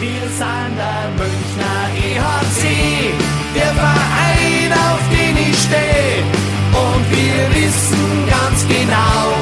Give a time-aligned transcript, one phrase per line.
[0.00, 3.12] Wir sind der Münchner EHC,
[3.52, 6.22] der Verein, auf den ich stehe.
[6.70, 9.34] Und wir wissen ganz genau,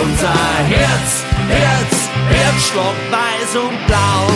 [0.00, 0.32] unser
[0.68, 4.30] Herz, Herz, Herzstock weiß und blau.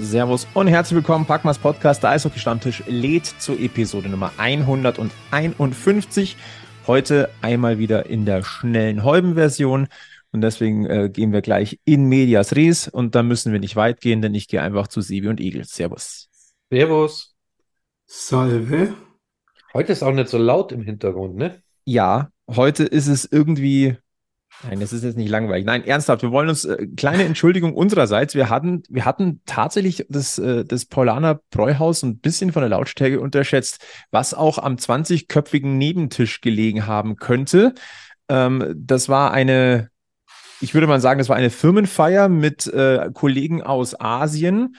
[0.00, 6.36] Servus und herzlich willkommen, Packmas Podcast, der Eishockey-Stammtisch lädt zur Episode Nummer 151.
[6.88, 9.86] Heute einmal wieder in der schnellen Heuben-Version.
[10.32, 14.00] Und deswegen äh, gehen wir gleich in Medias Res und da müssen wir nicht weit
[14.00, 15.64] gehen, denn ich gehe einfach zu Sebi und Igel.
[15.64, 16.28] Servus.
[16.70, 17.34] Servus.
[18.06, 18.94] Salve.
[19.72, 21.62] Heute ist auch nicht so laut im Hintergrund, ne?
[21.84, 23.96] Ja, heute ist es irgendwie.
[24.64, 25.64] Nein, das ist jetzt nicht langweilig.
[25.64, 30.38] Nein, ernsthaft, wir wollen uns, äh, kleine Entschuldigung unsererseits, wir hatten, wir hatten tatsächlich das,
[30.38, 36.40] äh, das Paulaner Bräuhaus ein bisschen von der Lautstärke unterschätzt, was auch am 20-köpfigen Nebentisch
[36.40, 37.74] gelegen haben könnte.
[38.28, 39.89] Ähm, das war eine,
[40.60, 44.76] ich würde mal sagen, das war eine Firmenfeier mit äh, Kollegen aus Asien.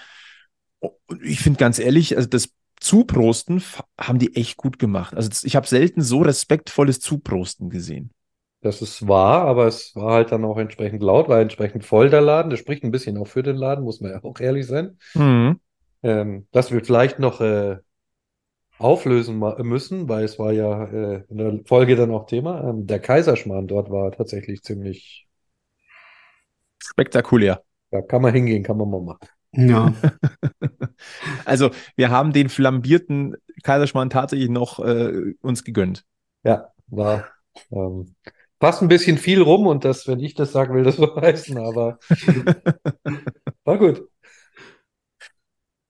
[1.21, 3.63] Ich finde ganz ehrlich, also das Zuprosten
[3.99, 5.15] haben die echt gut gemacht.
[5.15, 8.11] Also das, ich habe selten so respektvolles Zuprosten gesehen.
[8.61, 12.21] Das ist wahr, aber es war halt dann auch entsprechend laut, war entsprechend voll der
[12.21, 12.51] Laden.
[12.51, 14.97] Das spricht ein bisschen auch für den Laden, muss man ja auch ehrlich sein.
[15.15, 15.59] Mhm.
[16.03, 17.77] Ähm, dass wir vielleicht noch äh,
[18.77, 22.69] auflösen müssen, weil es war ja äh, in der Folge dann auch Thema.
[22.69, 25.27] Ähm, der Kaiserschmarrn dort war tatsächlich ziemlich,
[26.81, 27.63] Spektakulär.
[27.91, 29.27] da kann man hingehen, kann man mal machen.
[29.53, 29.93] Ja,
[31.45, 36.05] Also wir haben den flambierten Kaiserschmarrn tatsächlich noch äh, uns gegönnt.
[36.43, 37.27] Ja, war
[37.71, 38.15] ähm,
[38.59, 41.57] fast ein bisschen viel rum und das, wenn ich das sagen will, das so heißen,
[41.57, 41.99] aber
[43.63, 44.07] war gut.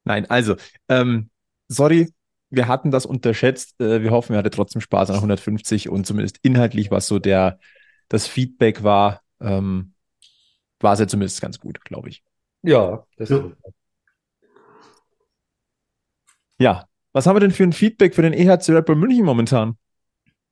[0.03, 0.55] Nein, also,
[0.89, 1.29] ähm,
[1.67, 2.09] sorry,
[2.49, 3.79] wir hatten das unterschätzt.
[3.79, 7.59] Äh, wir hoffen, ihr hattet trotzdem Spaß an 150 und zumindest inhaltlich, was so der,
[8.09, 9.90] das Feedback war, ähm,
[10.83, 12.23] war es ja zumindest ganz gut, glaube ich.
[12.63, 13.51] Ja, das Ja.
[16.59, 19.77] Ja, was haben wir denn für ein Feedback für den EHC Red Bull München momentan?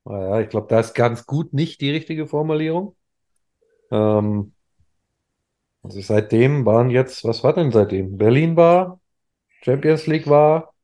[0.04, 2.96] Naja, ich glaube, da ist ganz gut nicht die richtige Formulierung.
[3.90, 4.52] Ähm,
[5.82, 8.16] also seitdem waren jetzt, was war denn seitdem?
[8.18, 9.00] Berlin war,
[9.62, 10.74] Champions League war,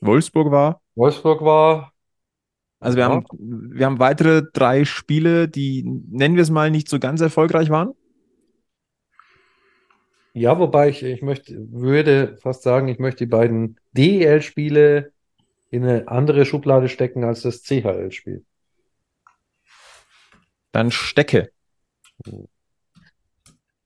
[0.00, 0.80] Wolfsburg war.
[0.94, 1.92] Wolfsburg war.
[2.80, 3.10] Also wir Ja.
[3.10, 7.70] haben, wir haben weitere drei Spiele, die, nennen wir es mal, nicht so ganz erfolgreich
[7.70, 7.94] waren.
[10.36, 15.12] Ja, wobei ich, ich möchte, würde fast sagen, ich möchte die beiden DEL-Spiele
[15.70, 18.44] in eine andere Schublade stecken als das CHL-Spiel.
[20.72, 21.52] Dann Stecke.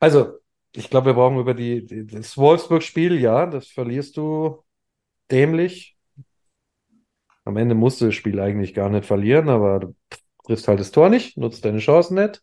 [0.00, 0.38] Also,
[0.72, 4.64] ich glaube, wir brauchen über die, die das Wolfsburg-Spiel, ja, das verlierst du
[5.30, 5.98] dämlich.
[7.44, 9.94] Am Ende musst du das Spiel eigentlich gar nicht verlieren, aber du
[10.44, 12.42] triffst halt das Tor nicht, nutzt deine Chancen nicht,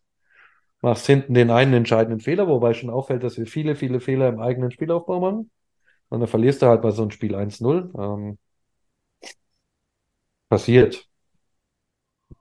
[0.81, 4.39] machst hinten den einen entscheidenden Fehler, wobei schon auffällt, dass wir viele, viele Fehler im
[4.39, 5.51] eigenen Spielaufbau machen.
[6.09, 7.91] Und dann verlierst du halt bei so einem Spiel 1-0.
[7.97, 8.37] Ähm,
[10.49, 11.07] passiert.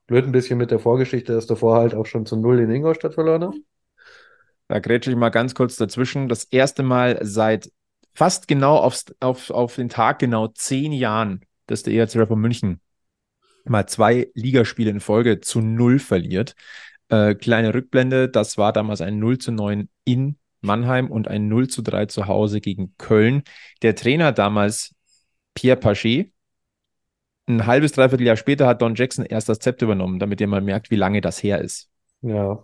[0.07, 3.15] Blöd ein bisschen mit der Vorgeschichte, dass davor halt auch schon zu Null in Ingolstadt
[3.15, 3.61] verloren hast.
[4.69, 6.29] Da grätsche ich mal ganz kurz dazwischen.
[6.29, 7.71] Das erste Mal seit
[8.15, 12.81] fast genau aufs, auf, auf den Tag genau zehn Jahren, dass der EHC Rapper München
[13.65, 16.55] mal zwei Ligaspiele in Folge zu null verliert.
[17.09, 21.69] Äh, kleine Rückblende, das war damals ein 0 zu 9 in Mannheim und ein 0
[21.69, 23.43] zu 3 zu Hause gegen Köln.
[23.83, 24.95] Der Trainer damals,
[25.55, 26.33] Pierre Paget,
[27.47, 30.63] ein halbes, dreiviertel Jahr später hat Don Jackson erst das Zepter übernommen, damit ihr mal
[30.63, 31.91] merkt, wie lange das her ist.
[32.23, 32.63] Ja.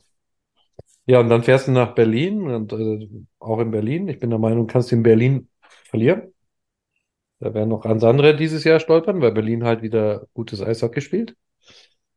[1.07, 3.09] Ja, und dann fährst du nach Berlin und äh,
[3.41, 4.09] auch in Berlin.
[4.09, 5.49] Ich bin der Meinung, kannst du in Berlin
[5.85, 6.33] verlieren.
[7.41, 11.37] Da werden noch ganz andere dieses Jahr stolpern, weil Berlin halt wieder gutes Eishockey spielt.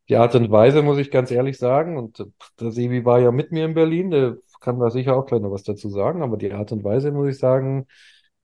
[0.08, 2.24] Die Art und Weise, muss ich ganz ehrlich sagen, und äh,
[2.60, 5.50] der Sebi war ja mit mir in Berlin, der kann da sicher auch gleich noch
[5.50, 7.86] was dazu sagen, aber die Art und Weise, muss ich sagen,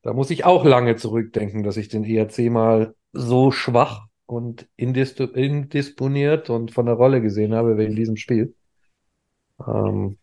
[0.02, 5.12] da muss ich auch lange zurückdenken, dass ich den ERC mal so schwach und indis
[5.12, 8.54] indisponiert und von der Rolle gesehen habe in diesem Spiel.
[9.66, 10.18] Ähm,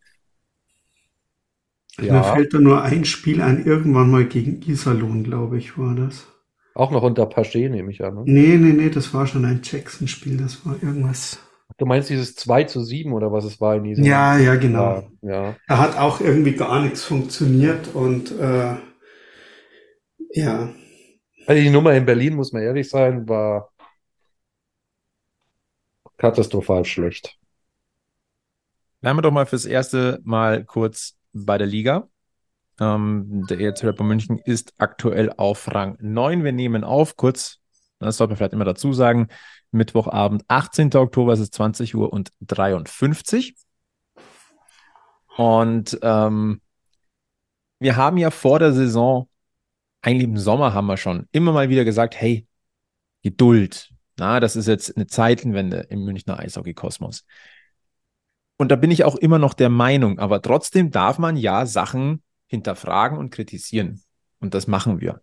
[2.00, 5.96] mir ja, fällt da nur ein Spiel ein, irgendwann mal gegen Iserlohn, glaube ich, war
[5.96, 6.28] das.
[6.78, 8.16] Auch noch unter Paget, nehme ich an.
[8.16, 8.24] Ne?
[8.26, 11.40] Nee, nee, nee, das war schon ein Jackson-Spiel, das war irgendwas.
[11.78, 15.04] Du meinst dieses 2 zu 7 oder was es war in diesem Ja, ja, genau.
[15.22, 15.56] Ja, ja.
[15.68, 18.76] Da hat auch irgendwie gar nichts funktioniert und äh,
[20.32, 20.70] ja,
[21.48, 23.70] Also die Nummer in Berlin, muss man ehrlich sein, war
[26.18, 27.38] katastrophal schlecht.
[29.02, 32.10] Bleiben wir doch mal fürs erste Mal kurz bei der Liga.
[32.80, 36.44] Ähm, der ERC Rapper München ist aktuell auf Rang 9.
[36.44, 37.60] Wir nehmen auf, kurz,
[38.00, 39.28] das sollte man vielleicht immer dazu sagen,
[39.72, 40.96] Mittwochabend, 18.
[40.96, 43.56] Oktober, es ist 20 Uhr und 53.
[45.36, 46.62] Und ähm,
[47.80, 49.30] wir haben ja vor der Saison,
[50.02, 52.48] eigentlich im Sommer haben wir schon immer mal wieder gesagt, hey,
[53.24, 53.92] Geduld.
[54.18, 57.26] Na, das ist jetzt eine Zeitenwende im Münchner Eishockey-Kosmos.
[58.58, 62.24] Und da bin ich auch immer noch der Meinung, aber trotzdem darf man ja Sachen
[62.48, 64.02] hinterfragen und kritisieren.
[64.40, 65.22] Und das machen wir.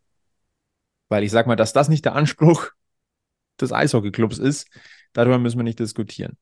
[1.09, 2.71] Weil ich sage mal, dass das nicht der Anspruch
[3.61, 4.69] des Eishockeyclubs ist,
[5.12, 6.37] darüber müssen wir nicht diskutieren.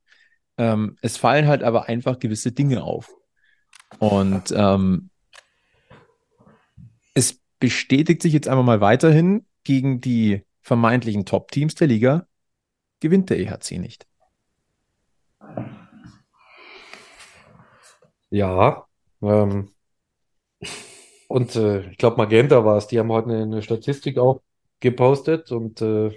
[0.58, 3.11] Ähm, es fallen halt aber einfach gewisse Dinge auf.
[3.99, 5.11] Und ähm,
[7.14, 12.26] es bestätigt sich jetzt einfach mal weiterhin gegen die vermeintlichen Top-Teams der Liga,
[13.00, 14.06] gewinnt der EHC nicht.
[18.31, 18.87] Ja,
[19.20, 19.70] ähm,
[21.32, 24.43] und äh, ich glaube, Magenta war es, die haben heute eine, eine Statistik auch
[24.81, 26.11] gepostet und äh,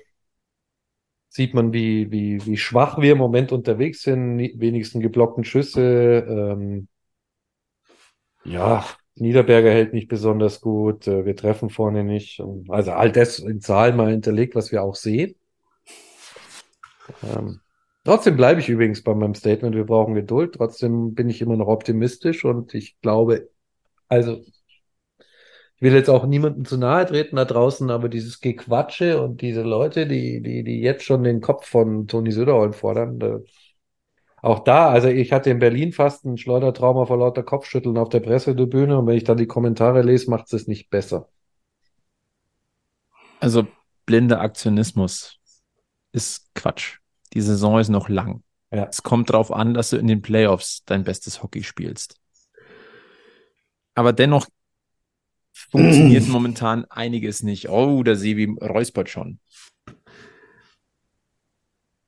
[1.30, 6.26] sieht man, wie, wie, wie schwach wir im Moment unterwegs sind, wenigsten geblockten Schüsse.
[6.28, 6.90] Ähm,
[8.44, 8.86] ja,
[9.16, 12.44] Niederberger hält nicht besonders gut, äh, wir treffen vorne nicht.
[12.68, 15.36] Also all das in Zahlen mal hinterlegt, was wir auch sehen.
[17.24, 17.62] Ähm,
[18.04, 20.56] trotzdem bleibe ich übrigens bei meinem Statement, wir brauchen Geduld.
[20.56, 23.48] Trotzdem bin ich immer noch optimistisch und ich glaube,
[24.10, 24.44] also
[25.76, 29.62] ich will jetzt auch niemandem zu nahe treten da draußen, aber dieses Gequatsche und diese
[29.62, 33.40] Leute, die, die, die jetzt schon den Kopf von Toni Söderholm fordern, da,
[34.42, 38.20] auch da, also ich hatte in Berlin fast ein Schleudertrauma vor lauter Kopfschütteln auf der
[38.20, 41.28] Pressetribüne und wenn ich dann die Kommentare lese, macht es nicht besser.
[43.40, 43.68] Also
[44.06, 45.40] blinder Aktionismus
[46.12, 47.00] ist Quatsch.
[47.34, 48.44] Die Saison ist noch lang.
[48.72, 48.86] Ja.
[48.86, 52.20] Es kommt darauf an, dass du in den Playoffs dein bestes Hockey spielst.
[53.94, 54.48] Aber dennoch
[55.72, 57.70] funktioniert momentan einiges nicht.
[57.70, 59.40] Oh, der Sebi räuspert schon.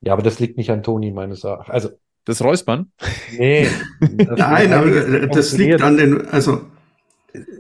[0.02, 1.74] Ja, aber das liegt nicht an Toni, meines Erachtens.
[1.74, 1.90] Also
[2.28, 2.92] das Räuspern?
[3.38, 3.68] Nee.
[4.00, 6.62] Das Nein, aber das liegt an den, also.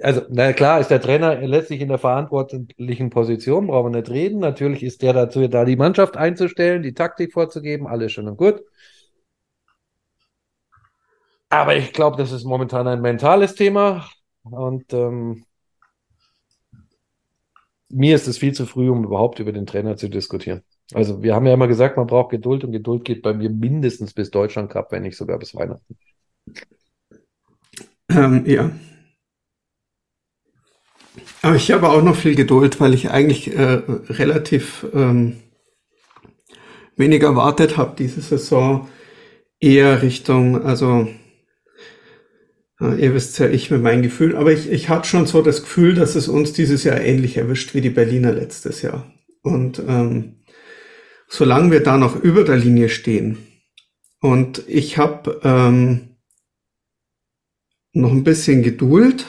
[0.01, 4.39] Also, na klar, ist der Trainer letztlich in der verantwortlichen Position, brauchen wir nicht reden.
[4.39, 8.61] Natürlich ist der dazu da, die Mannschaft einzustellen, die Taktik vorzugeben, alles schön und gut.
[11.49, 14.09] Aber ich glaube, das ist momentan ein mentales Thema
[14.43, 15.45] und ähm,
[17.89, 20.61] mir ist es viel zu früh, um überhaupt über den Trainer zu diskutieren.
[20.93, 24.13] Also wir haben ja immer gesagt, man braucht Geduld und Geduld geht bei mir mindestens
[24.13, 25.97] bis Deutschland Cup, wenn nicht sogar bis Weihnachten.
[28.09, 28.71] Ähm, ja.
[31.41, 35.37] Aber ich habe auch noch viel Geduld, weil ich eigentlich äh, relativ ähm,
[36.95, 38.87] wenig erwartet habe diese Saison.
[39.59, 41.07] Eher Richtung, also
[42.79, 45.95] ihr wisst ja, ich mit meinem Gefühl, aber ich, ich hatte schon so das Gefühl,
[45.95, 49.12] dass es uns dieses Jahr ähnlich erwischt wie die Berliner letztes Jahr.
[49.41, 50.44] Und ähm,
[51.27, 53.38] solange wir da noch über der Linie stehen
[54.19, 56.18] und ich habe ähm,
[57.94, 59.25] noch ein bisschen Geduld,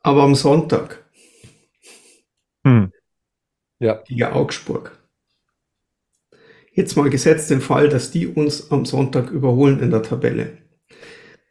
[0.00, 1.08] aber am Sonntag
[2.64, 2.92] hm.
[3.78, 4.02] ja.
[4.02, 5.03] gegen Augsburg.
[6.74, 10.58] Jetzt mal gesetzt den Fall, dass die uns am Sonntag überholen in der Tabelle.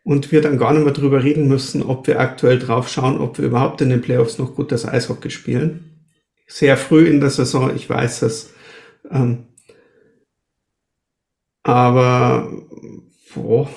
[0.03, 3.37] Und wir dann gar nicht mehr drüber reden müssen, ob wir aktuell drauf schauen, ob
[3.37, 5.93] wir überhaupt in den Playoffs noch gut das Eishockey spielen
[6.53, 8.53] sehr früh in der Saison, ich weiß es.
[9.09, 9.47] Ähm,
[11.63, 12.51] aber
[13.33, 13.69] boah,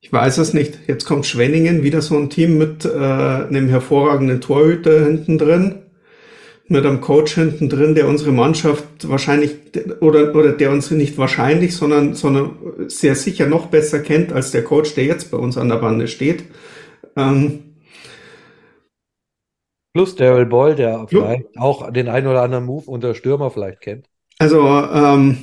[0.00, 0.78] ich weiß es nicht.
[0.86, 5.82] Jetzt kommt Schwenningen, wieder so ein Team mit äh, einem hervorragenden Torhüter hinten drin,
[6.66, 9.56] mit einem Coach hinten drin, der unsere Mannschaft wahrscheinlich
[10.00, 12.56] oder oder der uns nicht wahrscheinlich, sondern sondern
[12.88, 16.08] sehr sicher noch besser kennt als der Coach, der jetzt bei uns an der Bande
[16.08, 16.44] steht.
[17.16, 17.74] Ähm,
[19.94, 24.08] Plus Daryl Boyle, der vielleicht auch den einen oder anderen Move unter Stürmer vielleicht kennt.
[24.38, 25.38] Also, ähm,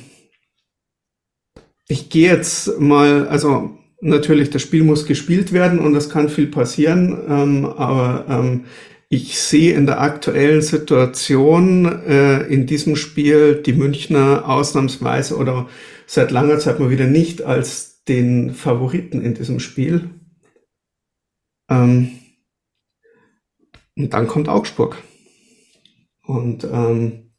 [1.88, 3.70] ich gehe jetzt mal, also
[4.02, 8.66] natürlich, das Spiel muss gespielt werden und es kann viel passieren, ähm, aber ähm,
[9.14, 15.68] ich sehe in der aktuellen Situation äh, in diesem Spiel die Münchner ausnahmsweise oder
[16.08, 20.12] seit langer Zeit mal wieder nicht als den Favoriten in diesem Spiel.
[21.70, 22.20] Ähm,
[23.98, 24.96] und dann kommt Augsburg.
[26.26, 27.34] Und ähm,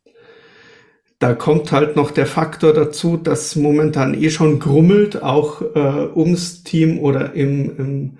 [1.20, 6.64] da kommt halt noch der Faktor dazu, dass momentan eh schon grummelt, auch äh, ums
[6.64, 8.18] Team oder im, im,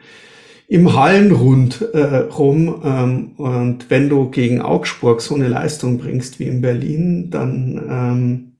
[0.73, 2.81] im Hallenrund äh, rum.
[2.83, 8.57] Ähm, und wenn du gegen Augsburg so eine Leistung bringst wie in Berlin, dann ähm,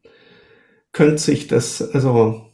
[0.93, 2.53] könnte sich das, also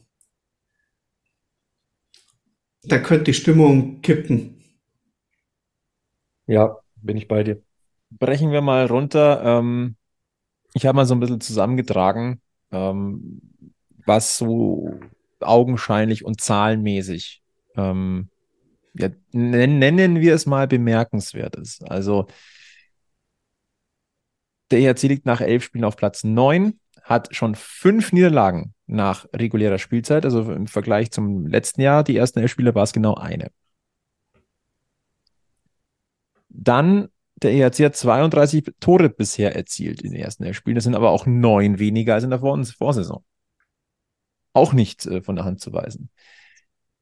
[2.84, 4.62] da könnte die Stimmung kippen.
[6.46, 7.60] Ja, bin ich bei dir.
[8.10, 9.42] Brechen wir mal runter.
[9.44, 9.96] Ähm,
[10.72, 13.40] ich habe mal so ein bisschen zusammengetragen, ähm,
[14.06, 15.00] was so
[15.40, 17.42] augenscheinlich und zahlenmäßig
[17.74, 18.28] ähm,
[18.94, 21.82] ja, nennen wir es mal bemerkenswertes.
[21.82, 22.26] Also
[24.70, 29.78] der ERC liegt nach elf Spielen auf Platz neun, hat schon fünf Niederlagen nach regulärer
[29.78, 30.24] Spielzeit.
[30.24, 33.50] Also im Vergleich zum letzten Jahr, die ersten elf Spiele, war es genau eine.
[36.48, 37.08] Dann
[37.42, 40.74] der ERC hat 32 Tore bisher erzielt in den ersten elf Spielen.
[40.74, 43.24] Das sind aber auch neun weniger als in der Vorsaison.
[44.52, 46.10] Auch nicht äh, von der Hand zu weisen.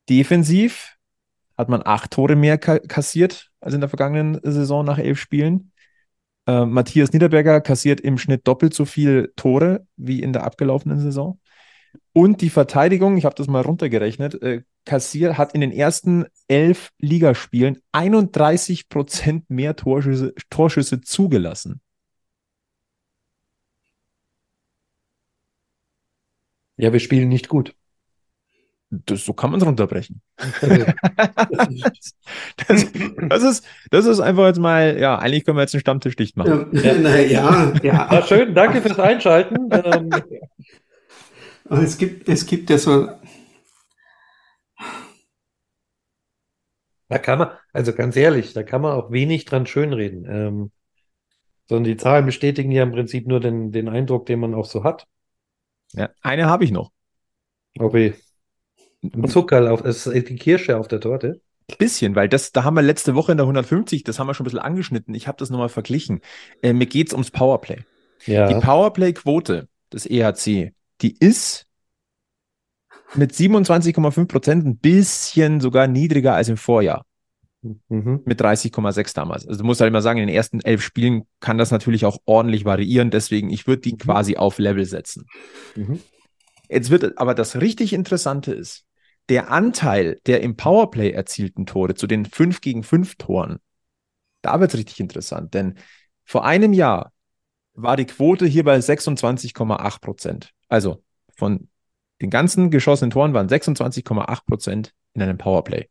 [0.08, 0.95] Defensiv
[1.56, 5.72] hat man acht Tore mehr kassiert als in der vergangenen Saison nach elf Spielen.
[6.46, 11.40] Äh, Matthias Niederberger kassiert im Schnitt doppelt so viel Tore wie in der abgelaufenen Saison.
[12.12, 16.92] Und die Verteidigung, ich habe das mal runtergerechnet, äh, kassiert, hat in den ersten elf
[16.98, 21.80] Ligaspielen 31 Prozent mehr Torschüsse, Torschüsse zugelassen.
[26.78, 27.74] Ja, wir spielen nicht gut.
[28.90, 30.22] Das, so kann man es runterbrechen.
[32.68, 32.86] das,
[33.28, 36.36] das, ist, das ist einfach jetzt mal, ja, eigentlich können wir jetzt einen Stammtisch dicht
[36.36, 36.70] machen.
[36.72, 38.08] Ja, na, ja, ja.
[38.12, 39.68] ja schön, danke fürs Einschalten.
[39.72, 40.10] Ähm,
[41.68, 43.08] es gibt, es gibt ja so.
[47.08, 50.26] Da kann man, also ganz ehrlich, da kann man auch wenig dran schönreden.
[50.28, 50.70] Ähm,
[51.68, 54.84] sondern die Zahlen bestätigen ja im Prinzip nur den, den Eindruck, den man auch so
[54.84, 55.06] hat.
[55.92, 56.92] Ja, eine habe ich noch.
[57.78, 58.14] Okay.
[59.02, 61.40] Ein Zuckerl auf, das ist die Kirsche auf der Torte.
[61.78, 64.44] Bisschen, weil das, da haben wir letzte Woche in der 150, das haben wir schon
[64.44, 65.14] ein bisschen angeschnitten.
[65.14, 66.20] Ich habe das nochmal verglichen.
[66.62, 67.80] Äh, mir geht es ums Powerplay.
[68.24, 68.46] Ja.
[68.46, 71.66] Die Powerplay-Quote des EHC, die ist
[73.14, 77.04] mit 27,5 Prozent ein bisschen sogar niedriger als im Vorjahr.
[77.88, 78.22] Mhm.
[78.24, 79.46] Mit 30,6 damals.
[79.46, 82.18] Also du musst halt immer sagen, in den ersten elf Spielen kann das natürlich auch
[82.24, 83.10] ordentlich variieren.
[83.10, 83.98] Deswegen, ich würde die mhm.
[83.98, 85.26] quasi auf Level setzen.
[85.74, 86.00] Mhm.
[86.68, 88.84] Jetzt wird aber das richtig Interessante ist,
[89.28, 93.58] der Anteil der im Powerplay erzielten Tore zu den 5 gegen 5 Toren,
[94.42, 95.78] da wird es richtig interessant, denn
[96.24, 97.12] vor einem Jahr
[97.74, 100.52] war die Quote hier bei 26,8 Prozent.
[100.68, 101.02] Also
[101.36, 101.68] von
[102.20, 105.88] den ganzen geschossenen Toren waren 26,8 Prozent in einem Powerplay.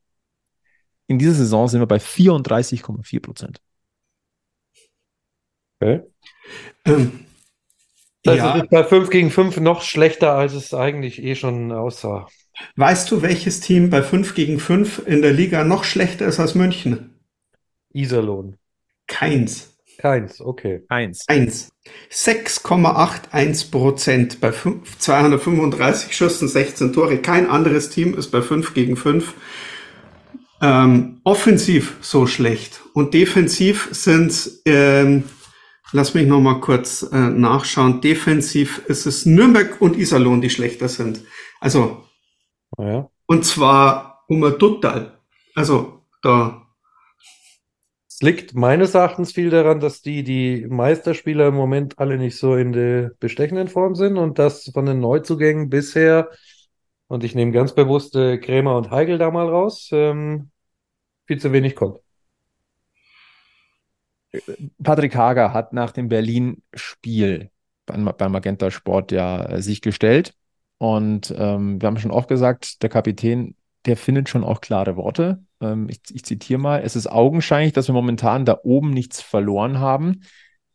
[1.08, 3.62] In dieser Saison sind wir bei 34,4 Prozent.
[5.80, 6.02] Okay.
[6.86, 7.26] Ähm,
[8.26, 8.56] also ja.
[8.56, 12.28] ist bei 5 gegen 5 noch schlechter, als es eigentlich eh schon aussah.
[12.76, 16.56] Weißt du, welches Team bei 5 gegen 5 in der Liga noch schlechter ist als
[16.56, 17.16] München?
[17.94, 18.58] Iserlohn.
[19.08, 19.78] Keins.
[19.98, 20.84] Keins, okay.
[20.90, 21.26] Eins.
[21.28, 21.70] Eins.
[22.12, 27.18] 6,81 Prozent bei 5, 235 Schüssen, 16 Tore.
[27.20, 29.34] Kein anderes Team ist bei 5 gegen 5
[30.62, 32.82] ähm, offensiv so schlecht.
[32.94, 35.24] Und defensiv sind ähm,
[35.92, 38.02] Lass mich noch mal kurz äh, nachschauen.
[38.02, 41.22] Defensiv ist es Nürnberg und Iserlohn, die schlechter sind.
[41.60, 42.05] Also,
[42.78, 43.10] ja.
[43.26, 45.18] und zwar um ein Duttal.
[45.56, 46.62] Also, da.
[48.08, 52.56] Es liegt meines Erachtens viel daran, dass die, die Meisterspieler im Moment alle nicht so
[52.56, 56.30] in der bestechenden Form sind und dass von den Neuzugängen bisher,
[57.08, 60.50] und ich nehme ganz bewusst äh, Krämer und Heigel da mal raus, ähm,
[61.26, 62.00] viel zu wenig kommt.
[64.82, 67.50] Patrick Hager hat nach dem Berlin-Spiel
[67.86, 70.34] beim, beim Magenta Sport ja äh, sich gestellt.
[70.78, 73.56] Und ähm, wir haben schon oft gesagt, der Kapitän,
[73.86, 75.44] der findet schon auch klare Worte.
[75.62, 79.80] Ähm, ich, ich zitiere mal, es ist augenscheinlich, dass wir momentan da oben nichts verloren
[79.80, 80.22] haben.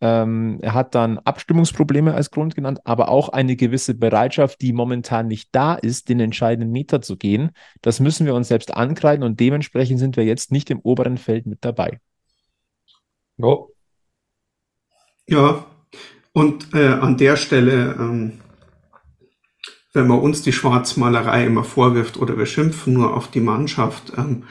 [0.02, 5.26] Ähm, er hat dann Abstimmungsprobleme als Grund genannt, aber auch eine gewisse Bereitschaft, die momentan
[5.26, 7.50] nicht da ist, den entscheidenden Meter zu gehen.
[7.82, 11.46] Das müssen wir uns selbst ankreiden und dementsprechend sind wir jetzt nicht im oberen Feld
[11.46, 12.00] mit dabei.
[13.36, 13.56] Ja.
[15.28, 15.66] Ja,
[16.32, 18.40] und äh, an der Stelle, ähm,
[19.92, 24.44] wenn man uns die Schwarzmalerei immer vorwirft oder wir schimpfen nur auf die Mannschaft, ähm,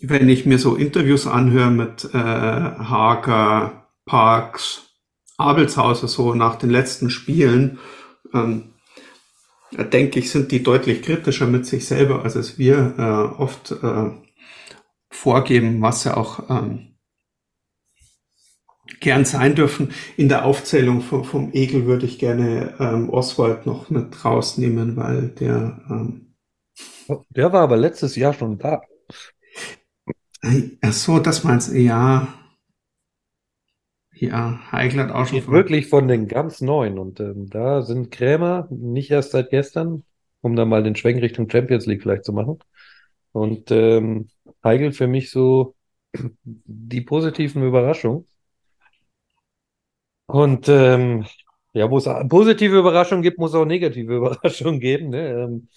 [0.00, 4.82] wenn ich mir so Interviews anhöre mit äh, Hager, Parks,
[5.38, 7.78] Abelshauser so nach den letzten Spielen,
[8.34, 8.72] ähm,
[9.70, 14.10] denke ich, sind die deutlich kritischer mit sich selber, als es wir äh, oft äh,
[15.10, 16.91] vorgeben, was ja auch ähm,
[19.00, 19.92] gern sein dürfen.
[20.16, 25.28] In der Aufzählung vom, vom Egel würde ich gerne ähm, Oswald noch mit rausnehmen, weil
[25.28, 25.80] der.
[25.90, 26.34] Ähm,
[27.30, 28.82] der war aber letztes Jahr schon da.
[30.80, 32.34] Ach so, das meinst du, ja.
[34.12, 35.42] Ja, Heigl hat auch schon.
[35.42, 35.54] Von...
[35.54, 36.98] Wirklich von den ganz neuen.
[36.98, 40.04] Und ähm, da sind Krämer nicht erst seit gestern,
[40.40, 42.58] um da mal den Schwenk Richtung Champions League vielleicht zu machen.
[43.32, 44.28] Und ähm,
[44.62, 45.74] Heigl für mich so
[46.44, 48.26] die positiven Überraschungen.
[50.32, 51.26] Und ähm,
[51.74, 55.10] ja, wo es positive Überraschungen gibt, muss es auch negative Überraschungen geben.
[55.10, 55.28] Ne?
[55.28, 55.68] Ähm,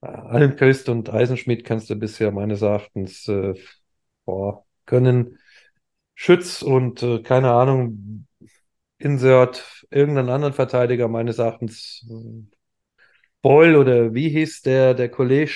[0.00, 3.52] Almquist und Eisenschmidt kannst du bisher meines Erachtens äh,
[4.24, 5.38] boah, können
[6.14, 8.26] Schütz und äh, keine Ahnung,
[8.96, 12.44] Insert irgendeinen anderen Verteidiger meines Erachtens äh,
[13.42, 15.52] Boyle oder wie hieß der, der Kollege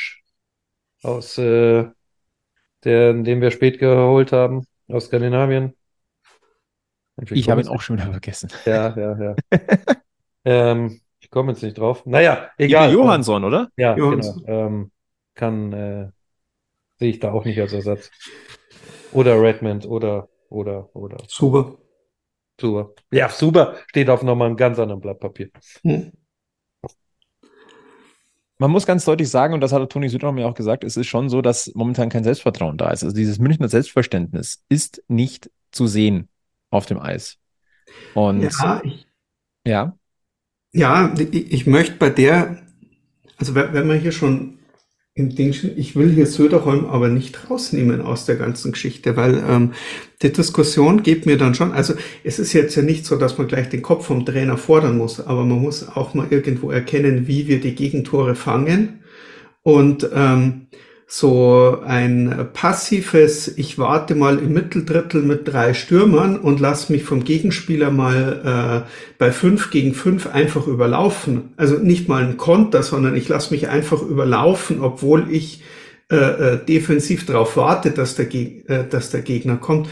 [1.02, 1.86] aus, äh,
[2.84, 5.74] der, den wir spät geholt haben, aus Skandinavien.
[7.30, 8.50] Ich habe ihn auch schon wieder vergessen.
[8.64, 9.36] Ja, ja, ja.
[10.44, 12.04] ähm, ich komme jetzt nicht drauf.
[12.06, 12.90] Naja, egal.
[12.90, 13.68] Ibe Johansson, oder?
[13.76, 14.42] Ja, Johansson.
[14.44, 14.66] genau.
[14.66, 14.90] Ähm,
[15.34, 16.08] kann, äh,
[16.98, 18.10] sehe ich da auch nicht als Ersatz.
[19.12, 21.18] Oder Redmond oder, oder, oder.
[21.28, 21.76] Super.
[22.60, 22.90] Super.
[23.12, 23.76] Ja, super.
[23.88, 25.50] Steht auf nochmal einem ganz anderen Blatt Papier.
[25.82, 26.12] Hm.
[28.58, 31.08] Man muss ganz deutlich sagen, und das hat Toni Südraum mir auch gesagt, es ist
[31.08, 33.02] schon so, dass momentan kein Selbstvertrauen da ist.
[33.02, 36.28] Also dieses Münchner Selbstverständnis ist nicht zu sehen
[36.74, 37.38] auf dem Eis.
[38.14, 39.06] Und Ja, ich,
[39.66, 39.96] ja,
[40.72, 42.58] ja, ich, ich möchte bei der,
[43.36, 44.58] also wenn wir hier schon
[45.16, 49.72] im Ding ich will hier Söderholm aber nicht rausnehmen aus der ganzen Geschichte, weil ähm,
[50.22, 53.46] die Diskussion geht mir dann schon, also es ist jetzt ja nicht so, dass man
[53.46, 57.46] gleich den Kopf vom Trainer fordern muss, aber man muss auch mal irgendwo erkennen, wie
[57.46, 59.04] wir die Gegentore fangen.
[59.62, 60.66] Und ähm,
[61.06, 67.24] so ein passives, ich warte mal im Mitteldrittel mit drei Stürmern und lass mich vom
[67.24, 71.52] Gegenspieler mal äh, bei fünf gegen fünf einfach überlaufen.
[71.56, 75.62] Also nicht mal ein Konter, sondern ich lasse mich einfach überlaufen, obwohl ich
[76.10, 79.88] äh, äh, defensiv darauf warte, dass der, Geg äh, dass der Gegner kommt.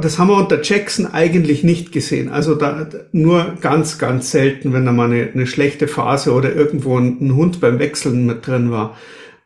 [0.00, 2.28] Das haben wir unter Jackson eigentlich nicht gesehen.
[2.28, 6.98] Also da nur ganz, ganz selten, wenn da mal eine, eine schlechte Phase oder irgendwo
[6.98, 8.96] ein, ein Hund beim Wechseln mit drin war.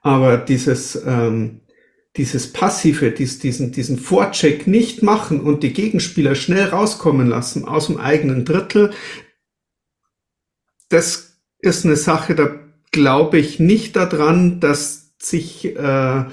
[0.07, 1.63] Aber dieses, ähm,
[2.17, 7.89] dieses Passive, dies, diesen, diesen Vorcheck nicht machen und die Gegenspieler schnell rauskommen lassen aus
[7.89, 8.93] dem eigenen Drittel,
[10.91, 12.51] das ist eine Sache, da
[12.93, 16.25] glaube ich nicht daran, dass sich äh,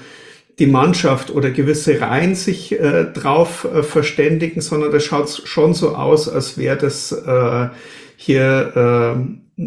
[0.60, 5.96] die Mannschaft oder gewisse Reihen sich äh, drauf äh, verständigen, sondern das schaut schon so
[5.96, 7.70] aus, als wäre das äh,
[8.14, 9.16] hier
[9.58, 9.64] äh,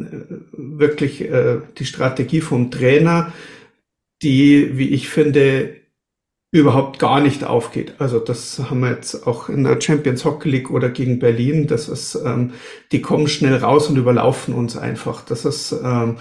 [0.53, 3.34] wirklich äh, die Strategie vom Trainer,
[4.21, 5.75] die, wie ich finde,
[6.51, 7.95] überhaupt gar nicht aufgeht.
[7.99, 11.67] Also das haben wir jetzt auch in der Champions Hockey League oder gegen Berlin.
[11.67, 12.53] Das ist, ähm,
[12.91, 15.25] die kommen schnell raus und überlaufen uns einfach.
[15.25, 16.17] Das ist, ähm,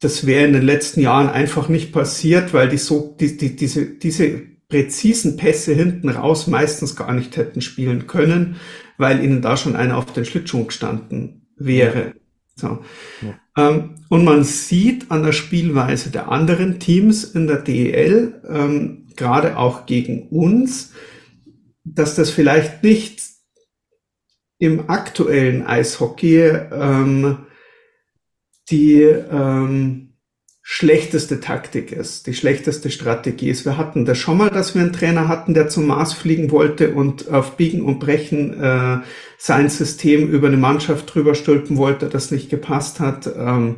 [0.00, 3.86] das wäre in den letzten Jahren einfach nicht passiert, weil die so, die, die, diese,
[3.86, 8.56] diese präzisen Pässe hinten raus meistens gar nicht hätten spielen können,
[8.98, 12.14] weil ihnen da schon einer auf den Schlittschuh gestanden wäre.
[12.56, 12.78] So.
[13.22, 19.58] Ähm, und man sieht an der Spielweise der anderen Teams in der DEL, ähm, gerade
[19.58, 20.92] auch gegen uns,
[21.84, 23.22] dass das vielleicht nicht
[24.58, 27.46] im aktuellen Eishockey ähm,
[28.70, 30.11] die ähm,
[30.64, 33.64] schlechteste Taktik ist, die schlechteste Strategie ist.
[33.64, 36.94] Wir hatten das schon mal, dass wir einen Trainer hatten, der zum Mars fliegen wollte
[36.94, 38.98] und auf Biegen und Brechen äh,
[39.38, 43.26] sein System über eine Mannschaft drüber stülpen wollte, das nicht gepasst hat.
[43.26, 43.76] Ähm,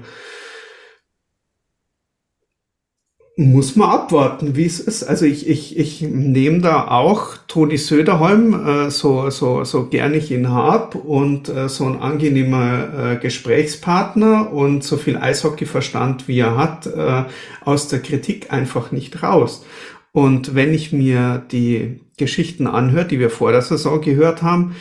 [3.37, 5.03] muss man abwarten, wie es ist.
[5.03, 10.31] Also ich, ich, ich nehme da auch Toni Söderholm, äh, so, so, so gern ich
[10.31, 16.57] ihn hab und äh, so ein angenehmer äh, Gesprächspartner und so viel Eishockeyverstand, wie er
[16.57, 17.25] hat, äh,
[17.65, 19.65] aus der Kritik einfach nicht raus.
[20.13, 24.77] Und wenn ich mir die Geschichten anhöre, die wir vor der Saison gehört haben,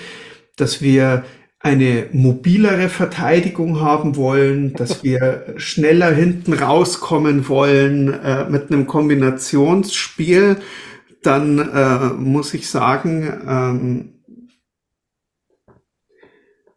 [0.58, 1.24] dass wir
[1.64, 10.58] eine mobilere Verteidigung haben wollen, dass wir schneller hinten rauskommen wollen äh, mit einem Kombinationsspiel,
[11.24, 14.10] dann äh, muss ich sagen, ähm,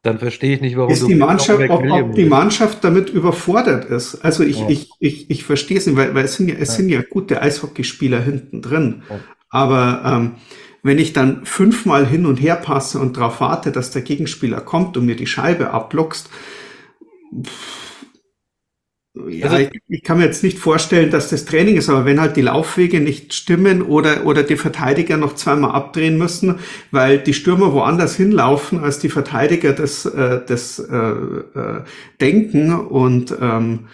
[0.05, 2.27] Dann verstehe ich nicht, warum ist die Mannschaft, ob, ob die.
[2.27, 4.25] Mannschaft damit überfordert ist.
[4.25, 4.69] Also ich, Ja.
[4.69, 6.75] ich, ich, ich verstehe es nicht, weil, weil es sind ja, es Ja.
[6.77, 9.03] sind ja gute Eishockeyspieler hinten drin.
[9.11, 9.19] Ja.
[9.51, 10.33] Aber ähm,
[10.87, 14.97] wenn ich dann fünfmal hin und her passe und darauf warte, dass der Gegenspieler kommt
[14.97, 16.31] und mir die Scheibe abluchst,
[17.43, 17.97] pff,
[19.29, 22.21] ja, Also- ich, ich kann mir jetzt nicht vorstellen, dass das Training ist, aber wenn
[22.21, 26.57] halt die Laufwege nicht stimmen oder, oder die Verteidiger noch zweimal abdrehen müssen,
[26.91, 31.83] weil die Stürmer woanders hinlaufen, als die Verteidiger das, äh, das äh, äh,
[32.21, 33.87] denken und ähm,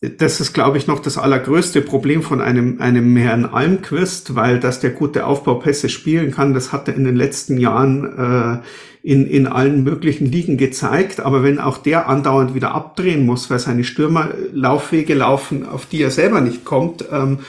[0.00, 4.80] das ist, glaube ich, noch das allergrößte Problem von einem, einem Herrn Almquist, weil dass
[4.80, 8.66] der gute Aufbaupässe spielen kann, das hat er in den letzten Jahren äh,
[9.02, 11.20] in, in allen möglichen Ligen gezeigt.
[11.20, 16.02] Aber wenn auch der andauernd wieder abdrehen muss, weil seine Stürmer Laufwege laufen, auf die
[16.02, 17.40] er selber nicht kommt, ähm,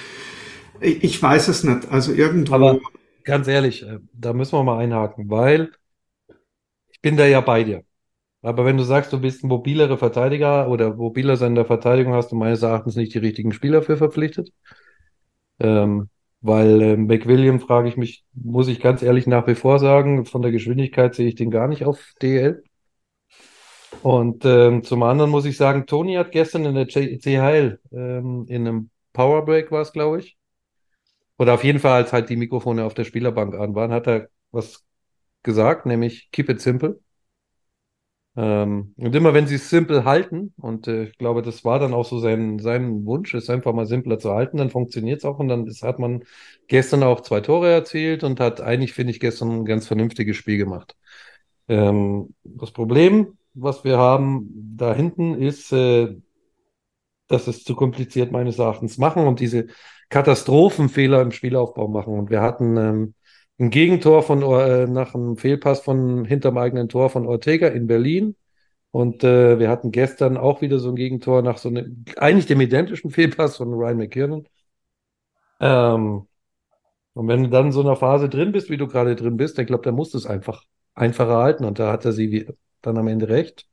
[0.82, 1.90] ich, weiß es nicht.
[1.90, 2.56] Also irgendwo.
[2.56, 2.80] Aber
[3.24, 5.72] ganz ehrlich, äh, da müssen wir mal einhaken, weil
[6.90, 7.84] ich bin da ja bei dir.
[8.42, 12.14] Aber wenn du sagst, du bist ein mobilerer Verteidiger oder mobiler sein in der Verteidigung,
[12.14, 14.52] hast du meines Erachtens nicht die richtigen Spieler für verpflichtet.
[15.60, 16.10] Ähm,
[16.42, 20.42] weil äh, McWilliam frage ich mich, muss ich ganz ehrlich nach wie vor sagen, von
[20.42, 22.64] der Geschwindigkeit sehe ich den gar nicht auf DL.
[24.02, 28.68] Und ähm, zum anderen muss ich sagen, Toni hat gestern in der CHL ähm, in
[28.68, 30.38] einem Powerbreak war es, glaube ich.
[31.38, 34.30] Oder auf jeden Fall, als halt die Mikrofone auf der Spielerbank an waren, hat er
[34.52, 34.84] was
[35.44, 37.00] gesagt, nämlich keep it simple.
[38.38, 41.94] Ähm, und immer wenn sie es simpel halten, und äh, ich glaube, das war dann
[41.94, 45.40] auch so sein, sein Wunsch, es einfach mal simpler zu halten, dann funktioniert es auch.
[45.40, 46.24] Und dann ist, hat man
[46.68, 50.58] gestern auch zwei Tore erzielt und hat eigentlich, finde ich, gestern ein ganz vernünftiges Spiel
[50.58, 50.96] gemacht.
[51.68, 56.16] Ähm, das Problem, was wir haben da hinten, ist, äh,
[57.28, 59.68] dass es zu kompliziert meines Erachtens machen und diese
[60.10, 62.18] Katastrophenfehler im Spielaufbau machen.
[62.18, 63.14] Und wir hatten ähm,
[63.62, 68.36] ein Gegentor von äh, nach einem Fehlpass von hinterm eigenen Tor von Ortega in Berlin.
[68.92, 72.60] Und äh, wir hatten gestern auch wieder so ein Gegentor nach so einem, eigentlich dem
[72.62, 74.48] identischen Fehlpass von Ryan McKiernan.
[75.60, 76.28] Ähm,
[77.14, 79.60] und wenn du dann in so einer Phase drin bist, wie du gerade drin bist,
[79.60, 80.64] ich glaube, da musst du es einfach
[80.96, 81.66] einfacher halten.
[81.66, 82.48] Und da hat er sie wie,
[82.82, 83.68] dann am Ende recht.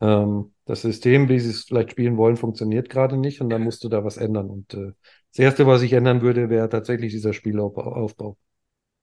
[0.00, 3.84] Ähm, das System, wie sie es vielleicht spielen wollen, funktioniert gerade nicht und dann musst
[3.84, 4.48] du da was ändern.
[4.50, 4.92] Und äh,
[5.32, 8.36] das Erste, was ich ändern würde, wäre tatsächlich dieser Spielaufbau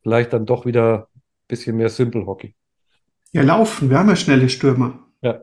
[0.01, 2.55] vielleicht dann doch wieder ein bisschen mehr Simple Hockey.
[3.31, 3.89] Ja, laufen.
[3.89, 4.99] Wir haben ja schnelle Stürmer.
[5.21, 5.41] Ja.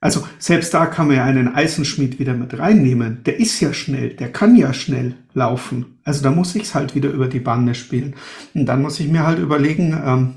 [0.00, 3.22] Also selbst da kann man ja einen Eisenschmied wieder mit reinnehmen.
[3.24, 6.00] Der ist ja schnell, der kann ja schnell laufen.
[6.02, 8.16] Also da muss ich es halt wieder über die Bande spielen.
[8.54, 10.34] Und dann muss ich mir halt überlegen, ähm,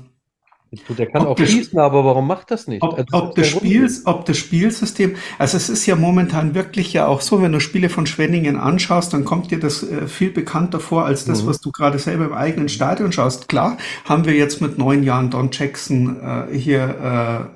[0.88, 2.82] der kann auch schießen, aber warum macht das nicht?
[2.82, 7.06] Ob, also, ob, das Spiel, ob das Spielsystem, also es ist ja momentan wirklich ja
[7.06, 10.80] auch so, wenn du Spiele von Schwenningen anschaust, dann kommt dir das äh, viel bekannter
[10.80, 11.48] vor als das, mhm.
[11.48, 13.48] was du gerade selber im eigenen Stadion schaust.
[13.48, 17.50] Klar, haben wir jetzt mit neun Jahren Don Jackson äh, hier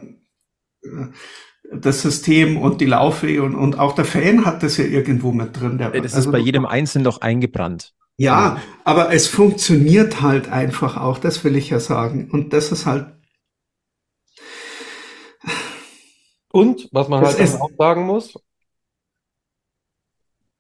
[0.83, 0.91] äh,
[1.73, 5.61] das System und die Laufwege und, und auch der Fan hat das ja irgendwo mit
[5.61, 5.79] drin.
[5.79, 7.95] Der, das also, ist bei jedem Einzelnen doch eingebrannt.
[8.21, 12.31] Ja, aber es funktioniert halt einfach auch, das will ich ja sagen.
[12.31, 13.15] Und das ist halt.
[16.53, 18.39] Und, was man halt ist, auch sagen muss,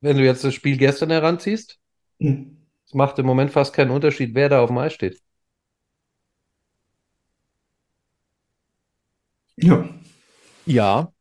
[0.00, 1.78] wenn du jetzt das Spiel gestern heranziehst,
[2.18, 2.56] hm.
[2.86, 5.20] es macht im Moment fast keinen Unterschied, wer da auf dem Eis steht.
[9.56, 9.86] Ja.
[10.64, 11.12] Ja,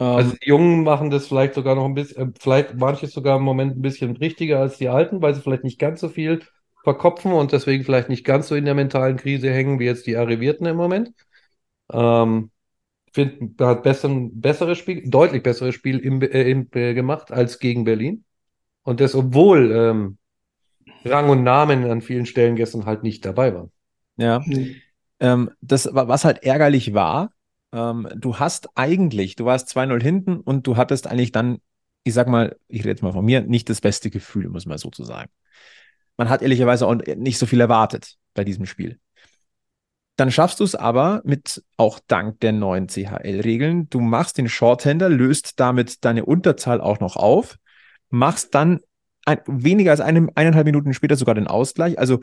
[0.00, 3.36] also ähm, die Jungen machen das vielleicht sogar noch ein bisschen, äh, vielleicht manches sogar
[3.36, 6.40] im Moment ein bisschen richtiger als die Alten, weil sie vielleicht nicht ganz so viel
[6.84, 10.16] verkopfen und deswegen vielleicht nicht ganz so in der mentalen Krise hängen wie jetzt die
[10.16, 11.12] Arrivierten im Moment.
[11.92, 12.50] Ähm,
[13.12, 17.58] finde, hat besser, ein besseres Spiel, deutlich besseres Spiel im, äh, im, äh, gemacht als
[17.58, 18.24] gegen Berlin.
[18.82, 20.18] Und das, obwohl ähm,
[21.04, 23.70] Rang und Namen an vielen Stellen gestern halt nicht dabei waren.
[24.16, 24.40] Ja.
[24.46, 24.76] Mhm.
[25.18, 27.32] Ähm, das, was halt ärgerlich war,
[27.72, 31.58] ähm, du hast eigentlich, du warst 2-0 hinten und du hattest eigentlich dann,
[32.04, 34.78] ich sag mal, ich rede jetzt mal von mir, nicht das beste Gefühl, muss man
[34.78, 35.30] so zu sagen.
[36.16, 38.98] Man hat ehrlicherweise auch nicht so viel erwartet bei diesem Spiel.
[40.16, 43.88] Dann schaffst du es aber mit auch dank der neuen CHL-Regeln.
[43.88, 47.56] Du machst den Shorthander, löst damit deine Unterzahl auch noch auf,
[48.10, 48.80] machst dann
[49.24, 51.98] ein, weniger als eine, eineinhalb Minuten später sogar den Ausgleich.
[51.98, 52.20] Also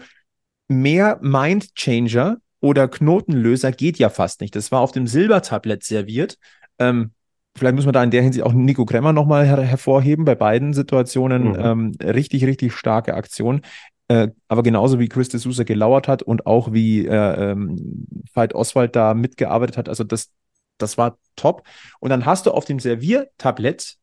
[0.68, 4.56] mehr Mind Changer oder Knotenlöser geht ja fast nicht.
[4.56, 6.38] Das war auf dem Silbertablett serviert.
[6.80, 7.12] Ähm,
[7.56, 10.26] vielleicht muss man da in der Hinsicht auch Nico Kremmer nochmal her hervorheben.
[10.26, 11.60] Bei beiden Situationen mhm.
[11.60, 13.62] ähm, richtig, richtig starke Aktion.
[14.10, 18.56] Äh, aber genauso wie Chris de Sousa gelauert hat und auch wie äh, ähm, Veit
[18.56, 20.32] Oswald da mitgearbeitet hat, also das,
[20.78, 21.63] das war top.
[22.00, 23.98] Und dann hast du auf dem Serviertablett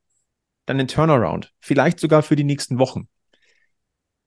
[0.67, 3.09] dann den Turnaround, vielleicht sogar für die nächsten Wochen.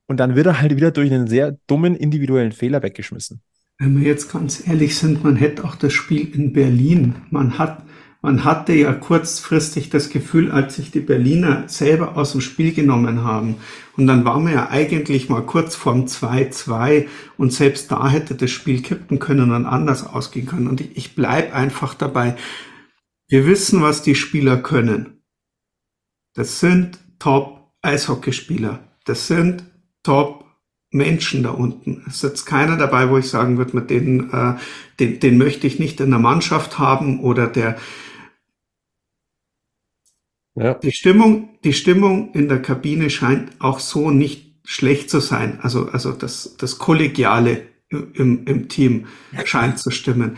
[0.07, 3.41] Und dann wird er halt wieder durch einen sehr dummen individuellen Fehler weggeschmissen.
[3.79, 7.15] Wenn wir jetzt ganz ehrlich sind, man hätte auch das Spiel in Berlin.
[7.29, 7.83] Man hat,
[8.23, 13.23] man hatte ja kurzfristig das Gefühl, als sich die Berliner selber aus dem Spiel genommen
[13.23, 13.55] haben.
[13.95, 18.49] Und dann waren wir ja eigentlich mal kurz vorm 2-2 und selbst da hätte das
[18.49, 20.67] Spiel kippen können und anders ausgehen können.
[20.67, 22.35] Und ich, ich bleib einfach dabei.
[23.29, 25.21] Wir wissen, was die Spieler können.
[26.33, 28.79] Das sind Top-Eishockeyspieler.
[29.05, 29.63] Das sind
[30.01, 30.36] Top
[30.97, 32.03] Menschen da unten.
[32.07, 34.55] Es ist jetzt keiner dabei, wo ich sagen würde, mit denen, äh,
[34.99, 37.77] den, den möchte ich nicht in der Mannschaft haben oder der
[40.55, 40.73] ja.
[40.73, 45.59] die Stimmung, die Stimmung in der Kabine scheint auch so nicht schlecht zu sein.
[45.61, 49.05] Also, also das, das Kollegiale im, im Team
[49.45, 50.37] scheint zu stimmen.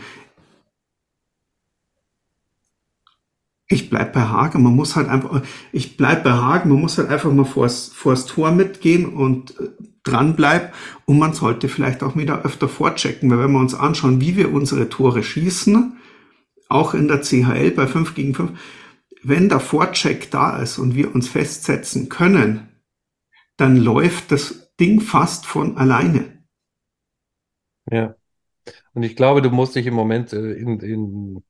[3.66, 4.62] Ich bleib bei Hagen.
[4.62, 5.42] Man muss halt einfach,
[5.72, 6.70] ich bleib bei Hagen.
[6.70, 9.68] Man muss halt einfach mal vors, vors Tor mitgehen und äh,
[10.04, 14.20] dran bleibt und man sollte vielleicht auch wieder öfter vorchecken, weil wenn wir uns anschauen,
[14.20, 15.98] wie wir unsere Tore schießen,
[16.68, 18.58] auch in der CHL bei 5 gegen 5,
[19.22, 22.68] wenn der Vorcheck da ist und wir uns festsetzen können,
[23.56, 26.44] dann läuft das Ding fast von alleine.
[27.90, 28.14] Ja.
[28.94, 31.44] Und ich glaube, du musst dich im Moment äh, in, in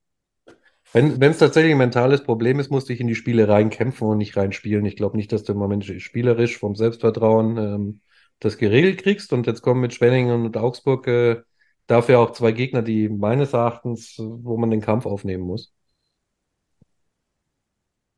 [0.92, 4.18] wenn es tatsächlich ein mentales Problem ist, musst du dich in die Spiele reinkämpfen und
[4.18, 4.84] nicht reinspielen.
[4.86, 8.00] Ich glaube nicht, dass du im Moment spielerisch vom Selbstvertrauen ähm,
[8.40, 9.32] das geregelt kriegst.
[9.32, 11.42] Und jetzt kommen mit Schwenningen und Augsburg äh,
[11.86, 15.72] dafür auch zwei Gegner, die meines Erachtens, wo man den Kampf aufnehmen muss.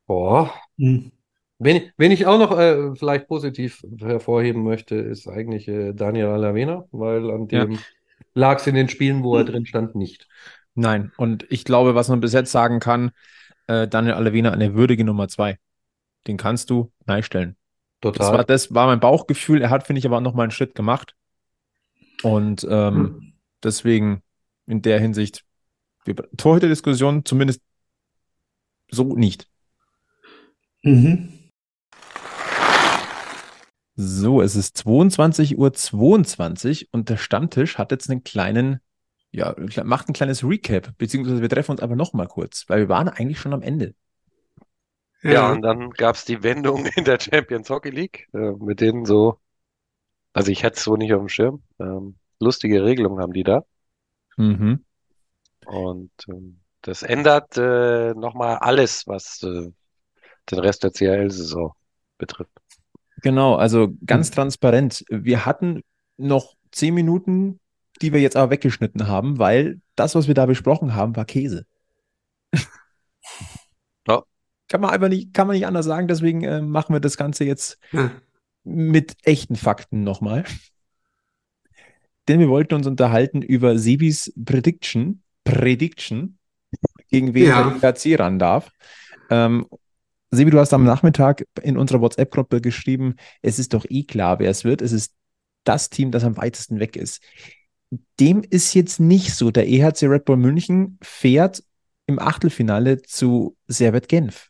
[0.07, 0.53] Boah.
[0.77, 1.11] Hm.
[1.59, 6.85] Wen, wen ich auch noch äh, vielleicht positiv hervorheben möchte, ist eigentlich äh, Daniel Alavena,
[6.91, 7.79] weil an dem ja.
[8.33, 10.27] lag es in den Spielen, wo er drin stand, nicht.
[10.75, 13.11] Nein, und ich glaube, was man bis jetzt sagen kann,
[13.67, 15.57] äh, Daniel Alavena eine würdige Nummer zwei.
[16.27, 17.55] Den kannst du neistellen.
[18.03, 18.27] Total.
[18.27, 19.61] Das war, das war mein Bauchgefühl.
[19.61, 21.15] Er hat, finde ich, aber auch noch mal einen Schritt gemacht.
[22.21, 23.33] Und ähm, hm.
[23.63, 24.21] deswegen
[24.65, 25.45] in der Hinsicht,
[26.35, 27.61] Torhüter-Diskussion zumindest
[28.91, 29.47] so nicht.
[30.81, 31.29] Mhm.
[33.95, 38.81] So, es ist 22.22 Uhr 22 und der Stammtisch hat jetzt einen kleinen,
[39.31, 43.07] ja, macht ein kleines Recap, beziehungsweise wir treffen uns aber nochmal kurz, weil wir waren
[43.07, 43.95] eigentlich schon am Ende.
[45.23, 48.81] Ja, ja und dann gab es die Wendung in der Champions Hockey League, äh, mit
[48.81, 49.39] denen so,
[50.33, 53.63] also ich hätte es so nicht auf dem Schirm, ähm, lustige Regelungen haben die da.
[54.37, 54.83] Mhm.
[55.65, 59.71] Und ähm, das ändert äh, nochmal alles, was äh,
[60.51, 61.73] den Rest der CHL-Saison
[62.17, 62.51] betrifft.
[63.21, 64.35] Genau, also ganz hm.
[64.35, 65.05] transparent.
[65.09, 65.81] Wir hatten
[66.17, 67.59] noch zehn Minuten,
[68.01, 71.65] die wir jetzt aber weggeschnitten haben, weil das, was wir da besprochen haben, war Käse.
[74.73, 77.43] Kann man einfach nicht, kann man nicht anders sagen, deswegen äh, machen wir das Ganze
[77.43, 78.09] jetzt ja.
[78.63, 80.45] mit echten Fakten nochmal.
[82.27, 86.39] Denn wir wollten uns unterhalten über Sebis Prediction, Prediction,
[87.07, 87.75] gegen wen ja.
[87.83, 88.71] IKC ran darf.
[89.29, 89.67] Ähm,
[90.31, 94.49] Sebi, du hast am Nachmittag in unserer WhatsApp-Gruppe geschrieben, es ist doch eh klar, wer
[94.49, 94.81] es wird.
[94.81, 95.13] Es ist
[95.65, 97.21] das Team, das am weitesten weg ist.
[98.19, 99.51] Dem ist jetzt nicht so.
[99.51, 101.63] Der EHC Red Bull München fährt
[102.07, 104.49] im Achtelfinale zu Servet Genf.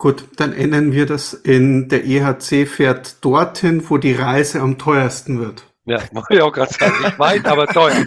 [0.00, 5.38] Gut, dann ändern wir das in der EHC fährt dorthin, wo die Reise am teuersten
[5.40, 5.66] wird.
[5.84, 7.04] Ja, mach ich auch gerade sagen.
[7.04, 8.06] Nicht weit, aber teuer.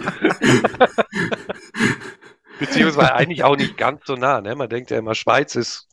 [2.58, 4.40] Beziehungsweise eigentlich auch nicht ganz so nah.
[4.40, 4.56] Ne?
[4.56, 5.86] Man denkt ja immer, Schweiz ist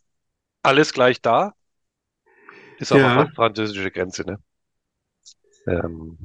[0.64, 1.54] alles gleich da.
[2.80, 3.28] Ist aber ja.
[3.36, 4.40] französische Grenze, ne?
[5.68, 6.18] Ähm,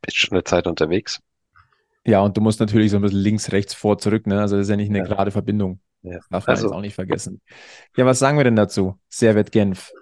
[0.00, 1.18] bist schon eine Zeit unterwegs.
[2.06, 4.40] Ja, und du musst natürlich so ein bisschen links, rechts, vor, zurück, ne?
[4.40, 5.04] Also das ist ja nicht eine ja.
[5.06, 5.80] gerade Verbindung.
[6.02, 6.18] Ja.
[6.30, 7.40] Darf man also, jetzt auch nicht vergessen.
[7.96, 8.98] Ja, was sagen wir denn dazu?
[9.08, 9.92] Servet Genf.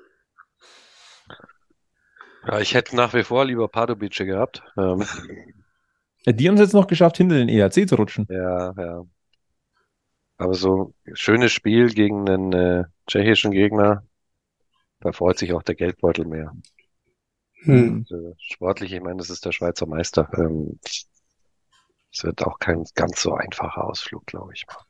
[2.47, 4.63] Ja, ich hätte nach wie vor lieber Pardubice gehabt.
[4.77, 5.05] Ähm.
[6.25, 8.27] Ja, die haben es jetzt noch geschafft, hinter den ERC zu rutschen.
[8.29, 9.05] Ja, ja.
[10.39, 14.03] Aber so schönes Spiel gegen einen äh, tschechischen Gegner,
[15.01, 16.53] da freut sich auch der Geldbeutel mehr.
[17.63, 18.07] Hm.
[18.09, 20.29] Und, äh, sportlich, ich meine, das ist der Schweizer Meister.
[20.37, 20.79] Ähm,
[22.13, 24.85] es wird auch kein ganz so einfacher Ausflug, glaube ich mal.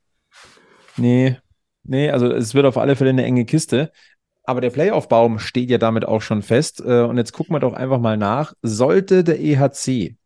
[0.97, 1.39] Nee,
[1.85, 3.93] nee, also es wird auf alle Fälle eine enge Kiste.
[4.45, 6.81] Aber der Playoff-Baum steht ja damit auch schon fest.
[6.81, 8.55] Äh, und jetzt gucken wir doch einfach mal nach.
[8.63, 10.17] Sollte der EHC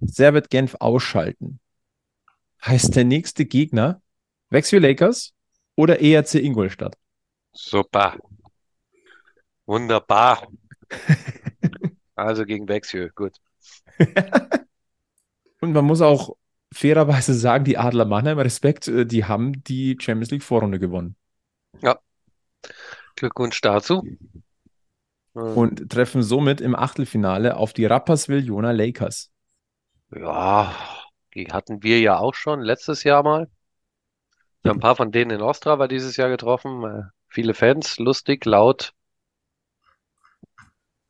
[0.00, 1.60] Servet Genf ausschalten,
[2.64, 4.02] heißt der nächste Gegner
[4.50, 5.32] Wexview Lakers
[5.76, 6.96] oder ERC Ingolstadt?
[7.52, 8.16] Super.
[9.66, 10.46] Wunderbar.
[12.14, 13.32] also gegen Wexview, gut.
[15.60, 16.36] Und man muss auch
[16.74, 21.16] fairerweise sagen, die Adler Mannheim, Respekt, äh, die haben die Champions League Vorrunde gewonnen.
[21.80, 21.98] Ja.
[23.16, 24.06] Glückwunsch dazu.
[25.32, 29.32] Und treffen somit im Achtelfinale auf die Rapperswil Jona Lakers.
[30.14, 30.72] Ja,
[31.34, 33.48] die hatten wir ja auch schon letztes Jahr mal.
[34.62, 36.84] Wir haben ein paar von denen in Ostrava dieses Jahr getroffen.
[36.84, 38.92] Äh, viele Fans, lustig, laut.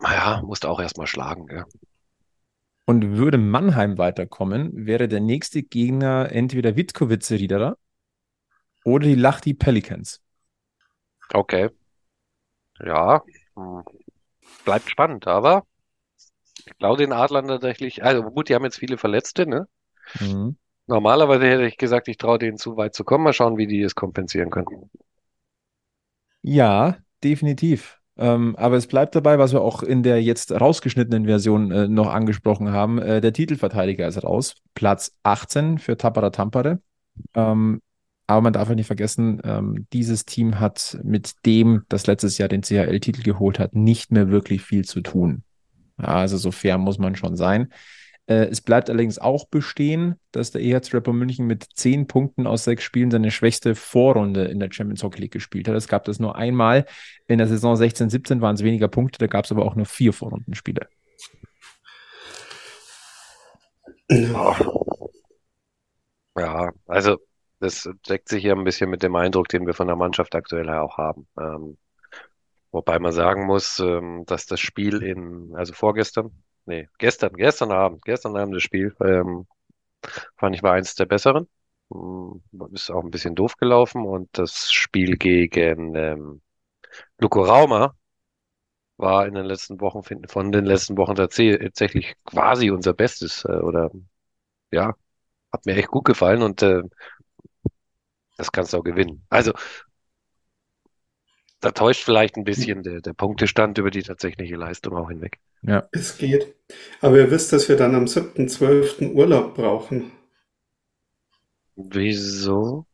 [0.00, 1.64] Naja, musste auch erstmal schlagen, gell?
[2.86, 7.78] Und würde Mannheim weiterkommen, wäre der nächste Gegner entweder Witkowice Riederer
[8.84, 10.22] oder die Lachti Pelicans.
[11.34, 11.70] Okay.
[12.80, 13.22] Ja,
[13.56, 13.82] hm.
[14.64, 15.64] bleibt spannend, aber
[16.66, 19.66] ich glaube den Adlern tatsächlich, also gut, die haben jetzt viele Verletzte, ne?
[20.20, 20.56] Mhm.
[20.86, 23.24] Normalerweise hätte ich gesagt, ich traue denen zu weit zu kommen.
[23.24, 24.90] Mal schauen, wie die es kompensieren können.
[26.42, 28.00] Ja, definitiv.
[28.16, 32.08] Ähm, aber es bleibt dabei, was wir auch in der jetzt rausgeschnittenen Version äh, noch
[32.08, 32.98] angesprochen haben.
[32.98, 34.54] Äh, der Titelverteidiger ist raus.
[34.74, 36.80] Platz 18 für Tapara Tampere.
[37.34, 37.80] Ähm,
[38.26, 42.48] aber man darf ja nicht vergessen, ähm, dieses Team hat mit dem, das letztes Jahr
[42.48, 45.42] den CHL-Titel geholt hat, nicht mehr wirklich viel zu tun.
[45.98, 47.72] Ja, also so fair muss man schon sein.
[48.26, 52.64] Äh, es bleibt allerdings auch bestehen, dass der EHC Rapper München mit zehn Punkten aus
[52.64, 55.74] sechs Spielen seine schwächste Vorrunde in der Champions Hockey League gespielt hat.
[55.74, 56.86] Es gab das nur einmal.
[57.26, 60.12] In der Saison 16-17 waren es weniger Punkte, da gab es aber auch nur vier
[60.12, 60.88] Vorrundenspiele.
[66.36, 67.18] Ja, also
[67.60, 70.68] das deckt sich ja ein bisschen mit dem Eindruck, den wir von der Mannschaft aktuell
[70.70, 71.26] auch haben.
[71.38, 71.78] Ähm,
[72.72, 78.04] wobei man sagen muss, ähm, dass das Spiel in, also vorgestern, nee, gestern, gestern Abend,
[78.04, 79.46] gestern Abend das Spiel, ähm,
[80.36, 81.48] fand ich war eins der besseren.
[81.94, 82.42] Ähm,
[82.74, 86.42] ist auch ein bisschen doof gelaufen und das Spiel gegen ähm,
[87.18, 87.94] Luko Rauma
[88.96, 93.90] war in den letzten Wochen, von den letzten Wochen tatsächlich quasi unser Bestes äh, oder
[94.72, 94.94] ja,
[95.52, 96.82] hat mir echt gut gefallen und äh,
[98.36, 99.24] das kannst du auch gewinnen.
[99.28, 99.52] Also
[101.64, 105.38] da täuscht vielleicht ein bisschen der, der Punktestand über die tatsächliche Leistung auch hinweg.
[105.62, 105.88] Ja.
[105.92, 106.54] Es geht.
[107.00, 109.12] Aber ihr wisst, dass wir dann am 7.12.
[109.14, 110.12] Urlaub brauchen.
[111.74, 112.84] Wieso?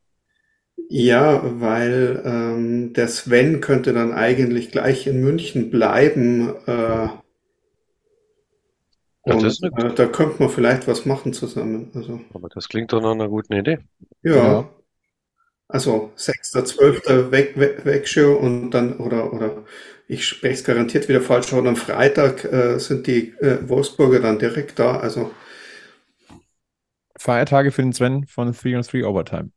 [0.88, 6.54] Ja, weil ähm, der Sven könnte dann eigentlich gleich in München bleiben.
[6.66, 7.20] Äh, ja,
[9.24, 11.90] und äh, da könnte man vielleicht was machen zusammen.
[11.94, 12.20] Also.
[12.35, 13.78] Aber das klingt doch nach einer guten Idee.
[14.22, 14.35] Ja.
[14.37, 14.68] ja.
[15.72, 17.30] Also 6.12.
[17.30, 19.64] weg, weg, Wegshow und dann, oder, oder
[20.09, 24.38] ich spreche es garantiert wieder falsch, und am Freitag äh, sind die äh, Wolfsburger dann
[24.38, 24.98] direkt da.
[24.98, 25.30] Also
[27.16, 29.50] Feiertage für den Sven von 3 on 3 Overtime.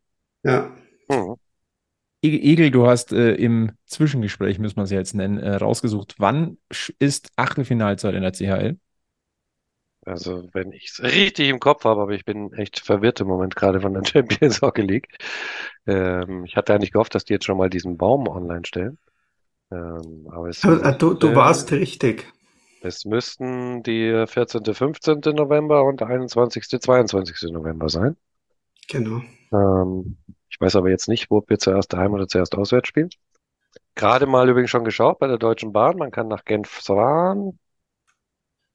[0.43, 0.71] Ja.
[1.09, 1.35] Mhm.
[2.21, 6.57] Egel, du hast äh, im Zwischengespräch, müssen wir es jetzt nennen, äh, rausgesucht, wann
[6.99, 8.77] ist Achtelfinalzeit in der CHL?
[10.05, 13.55] Also, wenn ich es richtig im Kopf habe, aber ich bin echt verwirrt im Moment
[13.55, 15.07] gerade von der Champions Hockey League.
[15.87, 18.97] Ähm, ich hatte eigentlich gehofft, dass die jetzt schon mal diesen Baum online stellen.
[19.71, 22.31] Ähm, aber es aber, äh, du, du warst richtig.
[22.81, 25.21] Es müssten die 14., 15.
[25.33, 27.51] November und 21., 22.
[27.51, 28.17] November sein.
[28.89, 29.21] Genau.
[29.53, 30.17] Ähm,
[30.49, 33.09] ich weiß aber jetzt nicht, wo wir zuerst daheim oder zuerst auswärts spielen.
[33.95, 35.97] Gerade mal übrigens schon geschaut bei der Deutschen Bahn.
[35.97, 37.57] Man kann nach Genf fahren,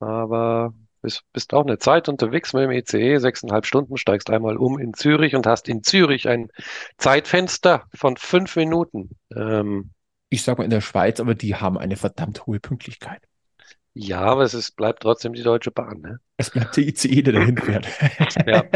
[0.00, 4.78] aber bist, bist auch eine Zeit unterwegs mit dem ECE, sechseinhalb Stunden, steigst einmal um
[4.78, 6.48] in Zürich und hast in Zürich ein
[6.96, 9.10] Zeitfenster von fünf Minuten.
[9.34, 9.90] Ähm,
[10.30, 13.22] ich sag mal in der Schweiz, aber die haben eine verdammt hohe Pünktlichkeit.
[13.94, 16.20] Ja, aber es ist, bleibt trotzdem die Deutsche Bahn, ne?
[16.36, 17.88] Es bleibt der ICE, der dahin fährt.
[18.46, 18.64] ja.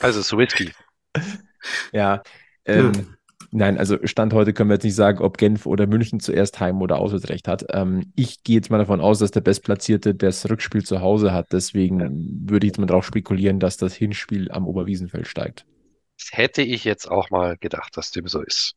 [0.00, 0.72] Also Swisky.
[1.92, 2.22] Ja.
[2.64, 3.16] Ähm, hm.
[3.54, 6.80] Nein, also Stand heute können wir jetzt nicht sagen, ob Genf oder München zuerst Heim-
[6.80, 7.66] oder Auswärtsrecht hat.
[7.68, 11.52] Ähm, ich gehe jetzt mal davon aus, dass der Bestplatzierte das Rückspiel zu Hause hat.
[11.52, 12.08] Deswegen ja.
[12.50, 15.66] würde ich jetzt mal darauf spekulieren, dass das Hinspiel am Oberwiesenfeld steigt.
[16.18, 18.72] Das hätte ich jetzt auch mal gedacht, dass dem so ist.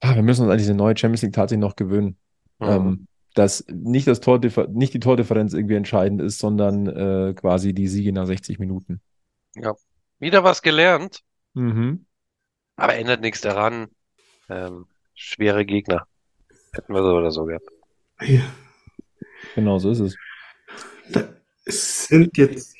[0.00, 2.18] Ah, wir müssen uns an diese neue Champions League tatsächlich noch gewöhnen.
[2.58, 2.68] Mhm.
[2.68, 7.88] Ähm, dass nicht, das Tordiffer nicht die Tordifferenz irgendwie entscheidend ist, sondern äh, quasi die
[7.88, 9.00] Siege nach 60 Minuten.
[9.56, 9.74] Ja,
[10.18, 11.20] wieder was gelernt.
[11.54, 12.04] Mhm.
[12.76, 13.88] Aber ändert nichts daran.
[14.48, 16.06] Ähm, schwere Gegner.
[16.72, 17.68] Hätten wir so oder so gehabt.
[18.20, 18.42] Ja.
[19.54, 20.16] Genau, so ist es.
[21.10, 21.28] Da
[21.66, 22.74] sind jetzt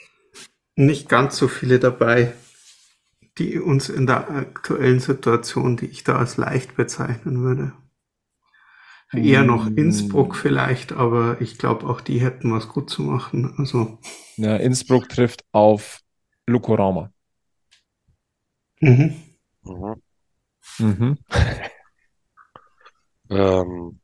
[0.76, 2.32] nicht ganz so viele dabei,
[3.38, 7.72] die uns in der aktuellen Situation, die ich da als leicht bezeichnen würde.
[9.12, 9.78] Eher noch mm.
[9.78, 13.54] Innsbruck vielleicht, aber ich glaube, auch die hätten was gut zu machen.
[13.58, 13.98] Also.
[14.36, 16.00] Ja, Innsbruck trifft auf
[16.46, 17.12] Lukorama.
[18.80, 19.14] Mhm.
[19.64, 20.02] Mhm.
[20.78, 21.18] Mhm.
[23.30, 24.00] ähm,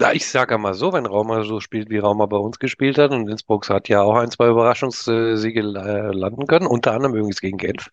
[0.00, 3.10] ja, ich sage mal so, wenn Rauma so spielt, wie Rauma bei uns gespielt hat,
[3.10, 7.58] und Innsbruck hat ja auch ein, zwei Überraschungssiege äh, landen können, unter anderem übrigens gegen
[7.58, 7.90] Genf.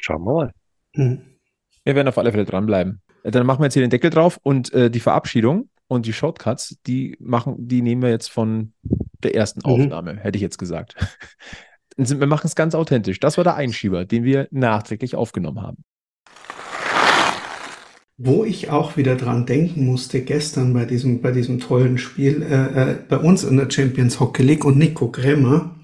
[0.00, 0.52] Schauen wir mal.
[0.94, 1.38] Mhm.
[1.84, 3.00] Wir werden auf alle Fälle dranbleiben.
[3.22, 6.12] Äh, dann machen wir jetzt hier den Deckel drauf und äh, die Verabschiedung und die
[6.12, 8.74] Shortcuts, die machen, die nehmen wir jetzt von
[9.22, 9.72] der ersten mhm.
[9.72, 10.96] Aufnahme, hätte ich jetzt gesagt.
[11.96, 13.20] wir machen es ganz authentisch.
[13.20, 15.84] Das war der Einschieber, den wir nachträglich aufgenommen haben.
[18.18, 22.92] Wo ich auch wieder dran denken musste, gestern bei diesem, bei diesem tollen Spiel äh,
[22.92, 25.76] äh, bei uns in der Champions Hockey League und Nico Gremmer,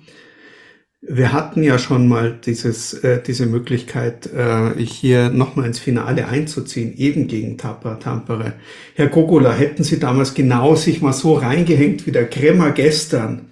[1.04, 6.96] wir hatten ja schon mal dieses, äh, diese Möglichkeit, äh, hier nochmal ins Finale einzuziehen,
[6.96, 8.54] eben gegen Tapa, Tampere.
[8.94, 13.51] Herr Gogola, hätten Sie damals genau sich mal so reingehängt wie der Kremmer gestern,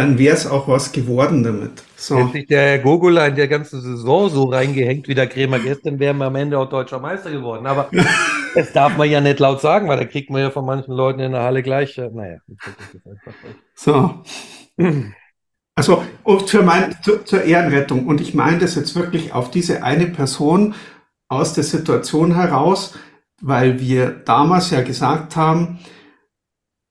[0.00, 1.82] dann wäre es auch was geworden damit.
[1.94, 2.16] So.
[2.16, 5.98] Hätte sich der Herr Gogola in der ganzen Saison so reingehängt wie der Krämer gestern,
[5.98, 7.66] wären wir am Ende auch deutscher Meister geworden.
[7.66, 7.90] Aber
[8.54, 11.20] das darf man ja nicht laut sagen, weil da kriegt man ja von manchen Leuten
[11.20, 12.38] in der Halle gleich, äh, naja.
[13.74, 14.22] So.
[15.74, 16.02] Also
[16.46, 18.06] für mein, zu, zur Ehrenrettung.
[18.06, 20.74] Und ich meine das jetzt wirklich auf diese eine Person
[21.28, 22.94] aus der Situation heraus,
[23.42, 25.78] weil wir damals ja gesagt haben,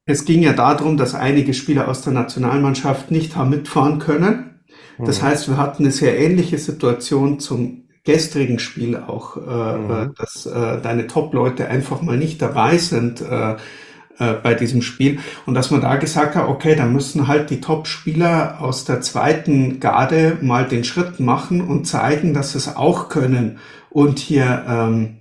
[0.10, 4.62] es ging ja darum, dass einige Spieler aus der Nationalmannschaft nicht haben mitfahren können.
[4.98, 5.28] Das mhm.
[5.28, 10.16] heißt, wir hatten eine sehr ähnliche Situation zum gestrigen Spiel auch, äh, mhm.
[10.18, 13.52] Dass äh, deine Top-Leute einfach mal nicht dabei sind äh,
[14.18, 17.62] äh, bei diesem Spiel und dass man da gesagt hat, okay, da müssen halt die
[17.62, 23.10] Top-Spieler aus der zweiten Garde mal den Schritt machen und zeigen, dass sie es auch
[23.10, 23.60] können
[23.92, 25.18] und hier, ähm,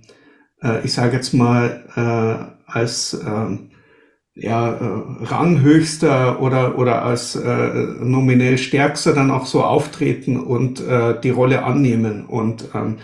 [0.63, 3.57] äh, ich sage jetzt mal, als äh,
[4.41, 7.69] ja, äh, Ranghöchster oder, oder als äh,
[7.99, 12.25] nominell Stärkster dann auch so auftreten und äh, die Rolle annehmen.
[12.25, 12.97] Und ähm,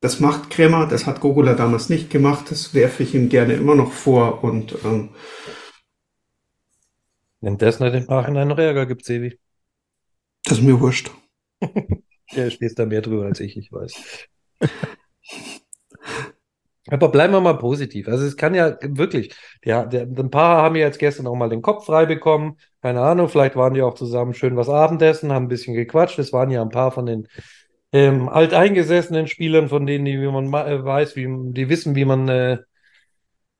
[0.00, 3.74] das macht Krämer, das hat Gogula damals nicht gemacht, das werfe ich ihm gerne immer
[3.74, 4.42] noch vor.
[4.44, 5.10] Und ähm,
[7.40, 9.38] Wenn das nicht im Nachhinein noch Ärger gibt, Sevi.
[10.44, 11.10] Das ist mir wurscht.
[12.30, 14.28] ja, stehst da mehr drüber als ich, ich weiß.
[16.88, 18.08] Aber bleiben wir mal positiv.
[18.08, 19.34] Also es kann ja wirklich,
[19.64, 22.58] ja, der, ein paar haben ja jetzt gestern auch mal den Kopf frei bekommen.
[22.80, 26.18] Keine Ahnung, vielleicht waren die auch zusammen schön was Abendessen, haben ein bisschen gequatscht.
[26.18, 27.26] Es waren ja ein paar von den
[27.92, 32.28] ähm, alteingesessenen Spielern, von denen, die, wie man äh, weiß, wie, die wissen, wie man
[32.28, 32.58] äh,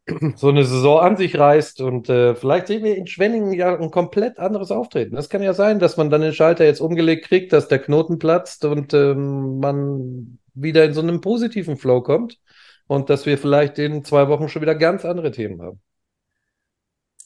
[0.37, 1.81] so eine Saison an sich reißt.
[1.81, 5.17] Und äh, vielleicht sehen wir in Schwenningen ja ein komplett anderes Auftreten.
[5.17, 8.21] Das kann ja sein, dass man dann den Schalter jetzt umgelegt kriegt, dass der Knoten
[8.21, 12.39] platzt und ähm, man wieder in so einem positiven Flow kommt
[12.87, 15.81] und dass wir vielleicht in zwei Wochen schon wieder ganz andere Themen haben.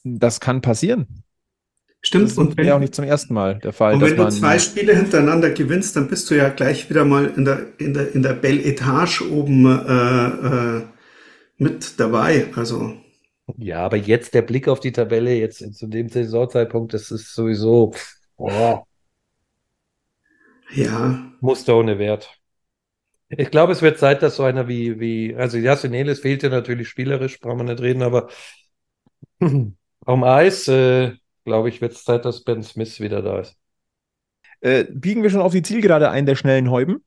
[0.04, 1.24] Das kann passieren.
[2.02, 2.30] Stimmt.
[2.30, 3.94] Das und wenn, ja auch nicht zum ersten Mal der Fall.
[3.94, 7.44] Und wenn du zwei Spiele hintereinander gewinnst, dann bist du ja gleich wieder mal in
[7.44, 10.82] der, in der, in der Belle Etage oben äh, äh,
[11.58, 12.46] mit dabei.
[12.56, 12.94] Also.
[13.58, 17.92] Ja, aber jetzt der Blick auf die Tabelle, jetzt zu dem Saisonzeitpunkt, das ist sowieso.
[18.36, 18.78] Oh.
[20.72, 21.32] Ja.
[21.40, 22.39] Muster ohne Wert.
[23.30, 26.88] Ich glaube, es wird Zeit, dass so einer wie, wie also Jassinelis fehlt ja natürlich
[26.88, 28.28] spielerisch, brauchen wir nicht reden, aber
[29.40, 31.12] am Eis, äh,
[31.44, 33.56] glaube ich, wird es Zeit, dass Ben Smith wieder da ist.
[34.60, 37.04] Äh, biegen wir schon auf die Zielgerade ein der schnellen Häuben?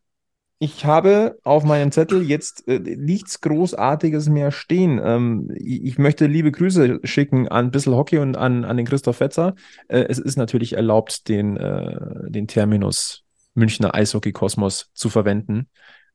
[0.60, 5.02] Ich habe auf meinem Zettel jetzt äh, nichts Großartiges mehr stehen.
[5.04, 9.18] Ähm, ich, ich, möchte liebe Grüße schicken an Bissel Hockey und an, an den Christoph
[9.18, 9.56] Fetzer.
[9.90, 11.98] Äh, es ist natürlich erlaubt, den, äh,
[12.30, 15.68] den Terminus Münchner Eishockey-Kosmos zu verwenden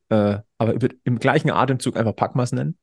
[0.08, 2.76] äh, aber im gleichen Atemzug einfach Packmas nennen.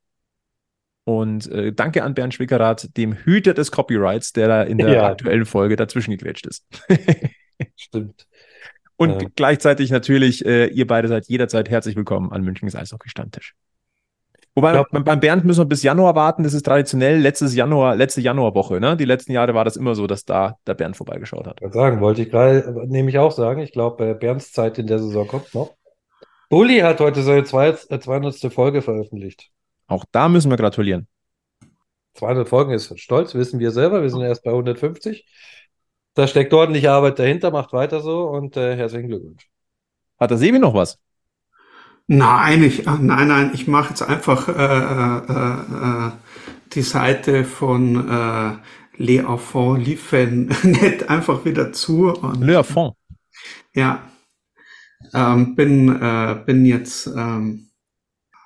[1.04, 5.08] Und äh, danke an Bernd Schwickerath, dem Hüter des Copyrights, der da in der ja.
[5.08, 6.66] aktuellen Folge dazwischen gequetscht ist.
[7.76, 8.28] Stimmt.
[8.98, 9.28] Und ja.
[9.36, 13.54] gleichzeitig natürlich, äh, ihr beide seid jederzeit herzlich willkommen an Münchens Eishockey-Stammtisch.
[14.58, 16.44] Wobei glaub, beim Bernd müssen wir bis Januar warten.
[16.44, 18.80] Das ist traditionell letztes Januar, letzte Januarwoche.
[18.80, 18.96] Ne?
[18.96, 21.60] Die letzten Jahre war das immer so, dass da der Bernd vorbeigeschaut hat.
[21.74, 23.60] Sagen wollte ich gerade, nehme ich auch sagen.
[23.60, 25.76] Ich glaube, äh, Bernds Zeit in der Saison kommt noch.
[26.56, 27.92] Bulli hat heute seine 200.
[28.46, 29.52] Äh, Folge veröffentlicht.
[29.88, 31.06] Auch da müssen wir gratulieren.
[32.14, 34.02] 200 Folgen ist stolz, wissen wir selber.
[34.02, 35.26] Wir sind erst bei 150.
[36.14, 39.50] Da steckt ordentlich Arbeit dahinter, macht weiter so und äh, herzlichen Glückwunsch.
[40.18, 40.98] Hat der Sebi noch was?
[42.08, 46.12] Nein, ich, nein, nein, ich mache jetzt einfach äh, äh, äh,
[46.72, 48.52] die Seite von äh,
[48.96, 52.14] Les Enfants Liefen nicht einfach wieder zu.
[52.14, 52.94] Und, Le Enfant.
[53.74, 54.04] Ja,
[55.16, 57.70] ähm, bin, äh, bin jetzt ähm,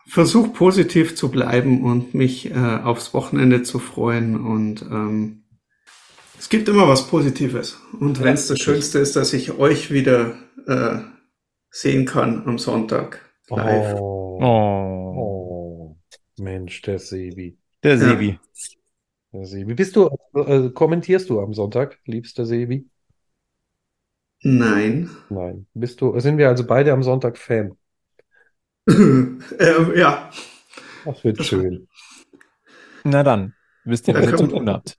[0.07, 5.43] versuch positiv zu bleiben und mich äh, aufs Wochenende zu freuen und ähm,
[6.37, 7.77] es gibt immer was Positives.
[7.99, 10.99] Und wenn es das Schönste ist, dass ich euch wieder äh,
[11.69, 13.99] sehen kann am Sonntag live.
[13.99, 15.15] Oh, oh.
[15.17, 15.97] oh.
[16.39, 17.57] Mensch, der Sebi.
[17.83, 18.29] Der Sebi.
[18.29, 18.39] Ja.
[19.33, 19.73] Der Sebi.
[19.73, 22.89] Bist du, äh, kommentierst du am Sonntag, liebster Sebi?
[24.41, 25.09] Nein.
[25.29, 25.67] Nein.
[25.73, 27.77] Bist du, sind wir also beide am Sonntag Fan?
[28.87, 29.41] ähm,
[29.95, 30.29] ja.
[31.05, 31.87] Das wird schön.
[33.03, 34.97] Na dann, wisst ihr, was ihr zu tun habt.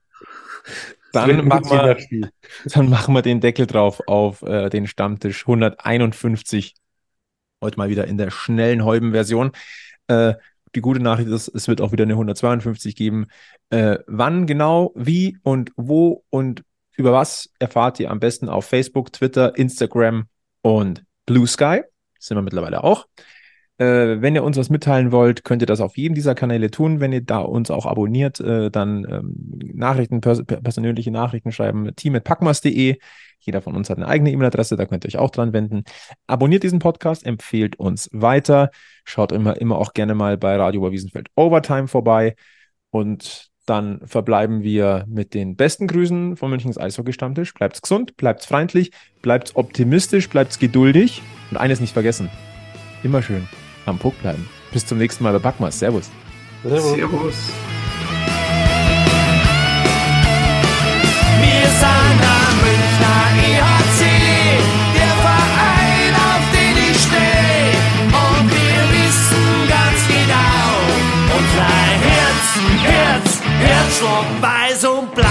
[1.13, 2.31] Dann machen, wir,
[2.65, 6.75] dann machen wir den Deckel drauf auf äh, den Stammtisch 151.
[7.61, 9.51] Heute mal wieder in der schnellen Häuben-Version.
[10.07, 10.35] Äh,
[10.73, 13.27] die gute Nachricht ist, es wird auch wieder eine 152 geben.
[13.69, 16.63] Äh, wann genau, wie und wo und
[16.97, 20.25] über was erfahrt ihr am besten auf Facebook, Twitter, Instagram
[20.61, 21.81] und Blue Sky.
[22.19, 23.07] Sind wir mittlerweile auch.
[23.81, 26.99] Äh, wenn ihr uns was mitteilen wollt, könnt ihr das auf jedem dieser Kanäle tun.
[26.99, 32.97] Wenn ihr da uns auch abonniert, äh, dann ähm, Nachrichten, pers persönliche Nachrichten schreiben, team.packmas.de.
[33.39, 35.83] Jeder von uns hat eine eigene E-Mail-Adresse, da könnt ihr euch auch dran wenden.
[36.27, 38.69] Abonniert diesen Podcast, empfehlt uns weiter.
[39.03, 42.35] Schaut immer, immer auch gerne mal bei Radio Oberwiesenfeld Overtime vorbei.
[42.91, 47.53] Und dann verbleiben wir mit den besten Grüßen von Münchens Eishockey-Stammtisch.
[47.53, 48.91] Bleibt's gesund, bleibt's freundlich,
[49.21, 52.29] bleibt's optimistisch, bleibt's geduldig und eines nicht vergessen.
[53.03, 53.47] Immer schön
[53.85, 54.47] am Puck bleiben.
[54.71, 55.79] Bis zum nächsten Mal bei Backmas.
[55.79, 56.09] Servus.
[56.63, 56.93] Servus.
[56.93, 57.80] Servus.
[74.01, 75.30] Schlag weiß und blau.